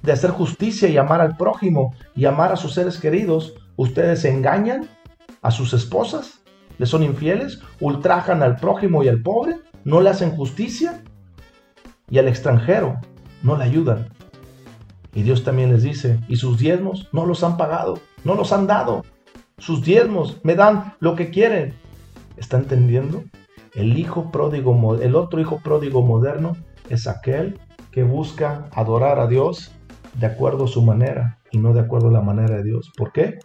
de 0.01 0.11
hacer 0.11 0.31
justicia 0.31 0.89
y 0.89 0.97
amar 0.97 1.21
al 1.21 1.37
prójimo 1.37 1.93
y 2.15 2.25
amar 2.25 2.51
a 2.51 2.57
sus 2.57 2.73
seres 2.73 2.97
queridos, 2.97 3.55
ustedes 3.75 4.25
engañan 4.25 4.89
a 5.41 5.51
sus 5.51 5.73
esposas 5.73 6.41
le 6.81 6.87
son 6.87 7.03
infieles, 7.03 7.61
ultrajan 7.79 8.41
al 8.41 8.55
prójimo 8.55 9.03
y 9.03 9.07
al 9.07 9.21
pobre, 9.21 9.57
no 9.83 10.01
le 10.01 10.09
hacen 10.09 10.31
justicia 10.31 11.03
y 12.09 12.17
al 12.17 12.27
extranjero 12.27 12.99
no 13.43 13.55
le 13.55 13.65
ayudan. 13.65 14.09
Y 15.13 15.23
Dios 15.23 15.43
también 15.43 15.71
les 15.71 15.83
dice, 15.83 16.19
y 16.27 16.37
sus 16.37 16.57
diezmos 16.57 17.09
no 17.11 17.25
los 17.25 17.43
han 17.43 17.57
pagado, 17.57 17.99
no 18.23 18.35
los 18.35 18.53
han 18.53 18.67
dado. 18.67 19.03
Sus 19.57 19.83
diezmos 19.83 20.39
me 20.43 20.55
dan 20.55 20.93
lo 20.99 21.15
que 21.15 21.29
quieren. 21.29 21.73
¿Está 22.37 22.57
entendiendo? 22.57 23.23
El 23.73 23.97
hijo 23.97 24.31
pródigo, 24.31 24.95
el 25.01 25.15
otro 25.15 25.39
hijo 25.39 25.59
pródigo 25.63 26.01
moderno 26.01 26.55
es 26.89 27.07
aquel 27.07 27.59
que 27.91 28.03
busca 28.03 28.69
adorar 28.73 29.19
a 29.19 29.27
Dios 29.27 29.71
de 30.15 30.27
acuerdo 30.27 30.65
a 30.65 30.67
su 30.67 30.81
manera 30.81 31.39
y 31.51 31.57
no 31.57 31.73
de 31.73 31.81
acuerdo 31.81 32.07
a 32.07 32.11
la 32.11 32.21
manera 32.21 32.57
de 32.57 32.63
Dios. 32.63 32.91
¿Por 32.97 33.11
qué? 33.11 33.37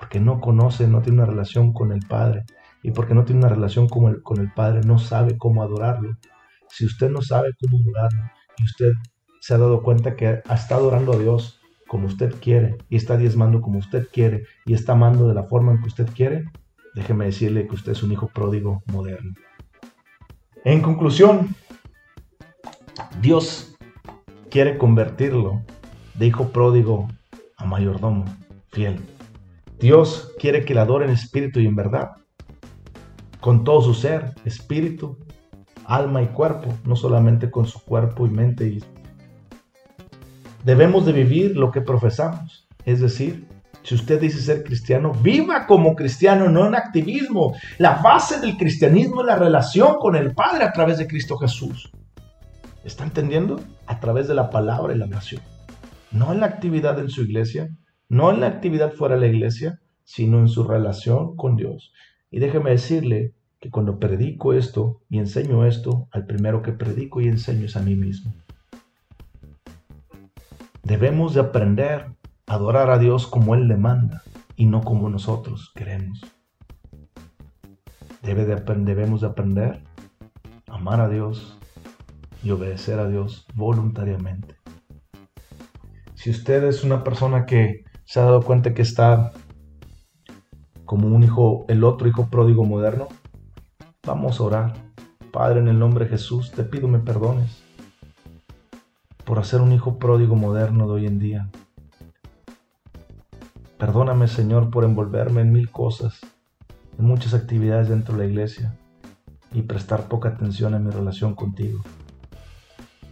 porque 0.00 0.18
no 0.18 0.40
conoce, 0.40 0.88
no 0.88 1.02
tiene 1.02 1.18
una 1.18 1.30
relación 1.30 1.72
con 1.74 1.92
el 1.92 2.00
Padre. 2.00 2.44
Y 2.82 2.92
porque 2.92 3.14
no 3.14 3.24
tiene 3.26 3.40
una 3.40 3.50
relación 3.50 3.86
con 3.86 4.10
el, 4.10 4.22
con 4.22 4.40
el 4.40 4.50
Padre, 4.50 4.80
no 4.80 4.98
sabe 4.98 5.36
cómo 5.36 5.62
adorarlo. 5.62 6.16
Si 6.70 6.86
usted 6.86 7.10
no 7.10 7.20
sabe 7.20 7.50
cómo 7.60 7.78
adorarlo 7.82 8.30
y 8.56 8.64
usted 8.64 8.92
se 9.40 9.54
ha 9.54 9.58
dado 9.58 9.82
cuenta 9.82 10.14
que 10.14 10.42
está 10.48 10.76
adorando 10.76 11.12
a 11.12 11.18
Dios 11.18 11.60
como 11.88 12.06
usted 12.06 12.34
quiere 12.40 12.76
y 12.88 12.96
está 12.96 13.16
diezmando 13.16 13.60
como 13.60 13.78
usted 13.78 14.06
quiere 14.12 14.44
y 14.64 14.74
está 14.74 14.92
amando 14.92 15.26
de 15.26 15.34
la 15.34 15.44
forma 15.44 15.72
en 15.72 15.80
que 15.80 15.88
usted 15.88 16.08
quiere, 16.14 16.44
déjeme 16.94 17.24
decirle 17.24 17.66
que 17.66 17.74
usted 17.74 17.92
es 17.92 18.02
un 18.02 18.12
hijo 18.12 18.28
pródigo 18.28 18.82
moderno. 18.92 19.34
En 20.64 20.82
conclusión, 20.82 21.54
Dios 23.20 23.76
quiere 24.50 24.78
convertirlo 24.78 25.62
de 26.14 26.26
hijo 26.26 26.48
pródigo 26.48 27.08
a 27.56 27.64
mayordomo 27.64 28.24
fiel. 28.70 29.00
Dios 29.78 30.32
quiere 30.38 30.64
que 30.64 30.74
le 30.74 30.80
adoren 30.80 31.10
espíritu 31.10 31.60
y 31.60 31.66
en 31.66 31.74
verdad, 31.74 32.10
con 33.40 33.64
todo 33.64 33.80
su 33.80 33.94
ser, 33.94 34.34
espíritu, 34.44 35.16
alma 35.86 36.22
y 36.22 36.26
cuerpo, 36.26 36.72
no 36.84 36.94
solamente 36.94 37.50
con 37.50 37.66
su 37.66 37.80
cuerpo 37.80 38.26
y 38.26 38.30
mente. 38.30 38.80
Debemos 40.64 41.06
de 41.06 41.12
vivir 41.12 41.56
lo 41.56 41.70
que 41.70 41.80
profesamos. 41.80 42.68
Es 42.84 43.00
decir, 43.00 43.46
si 43.82 43.94
usted 43.94 44.20
dice 44.20 44.40
ser 44.40 44.62
cristiano, 44.62 45.12
viva 45.12 45.66
como 45.66 45.94
cristiano, 45.94 46.48
no 46.48 46.66
en 46.66 46.74
activismo. 46.74 47.54
La 47.78 47.94
base 48.02 48.40
del 48.40 48.56
cristianismo 48.56 49.22
es 49.22 49.26
la 49.26 49.36
relación 49.36 49.96
con 49.98 50.16
el 50.16 50.34
Padre 50.34 50.64
a 50.64 50.72
través 50.72 50.98
de 50.98 51.06
Cristo 51.06 51.38
Jesús. 51.38 51.90
¿Está 52.84 53.04
entendiendo? 53.04 53.60
A 53.86 54.00
través 54.00 54.28
de 54.28 54.34
la 54.34 54.50
palabra 54.50 54.94
y 54.94 54.98
la 54.98 55.06
oración. 55.06 55.42
No 56.12 56.32
en 56.32 56.40
la 56.40 56.46
actividad 56.46 56.98
en 56.98 57.08
su 57.08 57.22
iglesia, 57.22 57.70
no 58.08 58.30
en 58.30 58.40
la 58.40 58.48
actividad 58.48 58.92
fuera 58.92 59.14
de 59.14 59.22
la 59.22 59.26
iglesia, 59.28 59.80
sino 60.04 60.40
en 60.40 60.48
su 60.48 60.64
relación 60.64 61.36
con 61.36 61.56
Dios. 61.56 61.92
Y 62.30 62.40
déjeme 62.40 62.70
decirle 62.70 63.34
que 63.60 63.70
cuando 63.70 63.98
predico 63.98 64.54
esto 64.54 65.02
y 65.08 65.18
enseño 65.18 65.66
esto, 65.66 66.08
al 66.10 66.26
primero 66.26 66.62
que 66.62 66.72
predico 66.72 67.20
y 67.20 67.28
enseño 67.28 67.66
es 67.66 67.76
a 67.76 67.82
mí 67.82 67.94
mismo. 67.94 68.32
Debemos 70.90 71.34
de 71.34 71.40
aprender 71.40 72.16
a 72.48 72.54
adorar 72.54 72.90
a 72.90 72.98
Dios 72.98 73.28
como 73.28 73.54
Él 73.54 73.68
le 73.68 73.76
manda 73.76 74.24
y 74.56 74.66
no 74.66 74.80
como 74.80 75.08
nosotros 75.08 75.70
queremos. 75.76 76.20
Debe 78.22 78.44
de, 78.44 78.56
debemos 78.56 79.20
de 79.20 79.28
aprender 79.28 79.84
a 80.68 80.74
amar 80.74 81.00
a 81.00 81.08
Dios 81.08 81.56
y 82.42 82.50
obedecer 82.50 82.98
a 82.98 83.06
Dios 83.06 83.46
voluntariamente. 83.54 84.56
Si 86.14 86.28
usted 86.28 86.64
es 86.64 86.82
una 86.82 87.04
persona 87.04 87.46
que 87.46 87.84
se 88.04 88.18
ha 88.18 88.24
dado 88.24 88.42
cuenta 88.42 88.74
que 88.74 88.82
está 88.82 89.30
como 90.86 91.06
un 91.06 91.22
hijo, 91.22 91.66
el 91.68 91.84
otro 91.84 92.08
hijo 92.08 92.30
pródigo 92.30 92.64
moderno, 92.64 93.06
vamos 94.04 94.40
a 94.40 94.42
orar. 94.42 94.72
Padre, 95.30 95.60
en 95.60 95.68
el 95.68 95.78
nombre 95.78 96.06
de 96.06 96.10
Jesús, 96.10 96.50
te 96.50 96.64
pido 96.64 96.88
me 96.88 96.98
perdones 96.98 97.59
por 99.30 99.38
hacer 99.38 99.60
un 99.60 99.70
hijo 99.70 99.96
pródigo 100.00 100.34
moderno 100.34 100.88
de 100.88 100.92
hoy 100.92 101.06
en 101.06 101.20
día. 101.20 101.48
Perdóname, 103.78 104.26
Señor, 104.26 104.70
por 104.70 104.82
envolverme 104.82 105.42
en 105.42 105.52
mil 105.52 105.70
cosas, 105.70 106.18
en 106.98 107.04
muchas 107.04 107.32
actividades 107.32 107.88
dentro 107.88 108.16
de 108.16 108.24
la 108.24 108.28
iglesia 108.28 108.74
y 109.52 109.62
prestar 109.62 110.08
poca 110.08 110.30
atención 110.30 110.74
a 110.74 110.80
mi 110.80 110.90
relación 110.90 111.36
contigo. 111.36 111.78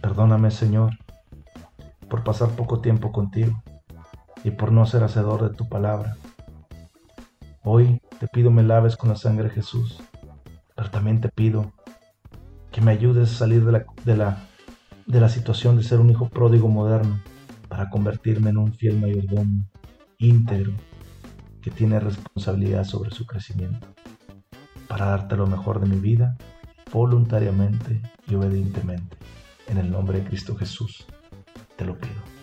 Perdóname, 0.01 0.51
Señor, 0.51 0.91
por 2.09 2.25
pasar 2.25 2.49
poco 2.49 2.81
tiempo 2.81 3.13
contigo 3.13 3.63
y 4.43 4.51
por 4.51 4.73
no 4.73 4.85
ser 4.85 5.05
hacedor 5.05 5.49
de 5.49 5.55
tu 5.55 5.69
palabra. 5.69 6.17
Hoy 7.63 8.01
te 8.19 8.27
pido 8.27 8.51
me 8.51 8.63
laves 8.63 8.97
con 8.97 9.07
la 9.07 9.15
sangre 9.15 9.45
de 9.45 9.51
Jesús, 9.51 10.01
pero 10.75 10.91
también 10.91 11.21
te 11.21 11.29
pido 11.29 11.71
que 12.73 12.81
me 12.81 12.91
ayudes 12.91 13.31
a 13.31 13.35
salir 13.35 13.63
de 13.63 14.17
la 14.17 14.48
de 15.09 15.19
la 15.19 15.27
situación 15.27 15.75
de 15.75 15.81
ser 15.81 15.99
un 15.99 16.11
hijo 16.11 16.29
pródigo 16.29 16.67
moderno 16.67 17.19
para 17.67 17.89
convertirme 17.89 18.51
en 18.51 18.57
un 18.57 18.73
fiel 18.73 18.99
mayordomo 18.99 19.65
íntegro 20.19 20.71
que 21.63 21.71
tiene 21.71 21.99
responsabilidad 21.99 22.83
sobre 22.83 23.09
su 23.09 23.25
crecimiento, 23.25 23.87
para 24.87 25.07
darte 25.07 25.35
lo 25.35 25.47
mejor 25.47 25.79
de 25.79 25.87
mi 25.87 25.99
vida 25.99 26.37
voluntariamente 26.93 28.03
y 28.27 28.35
obedientemente. 28.35 29.17
En 29.67 29.79
el 29.79 29.89
nombre 29.89 30.19
de 30.19 30.27
Cristo 30.27 30.55
Jesús, 30.55 31.07
te 31.75 31.85
lo 31.85 31.97
pido. 31.97 32.38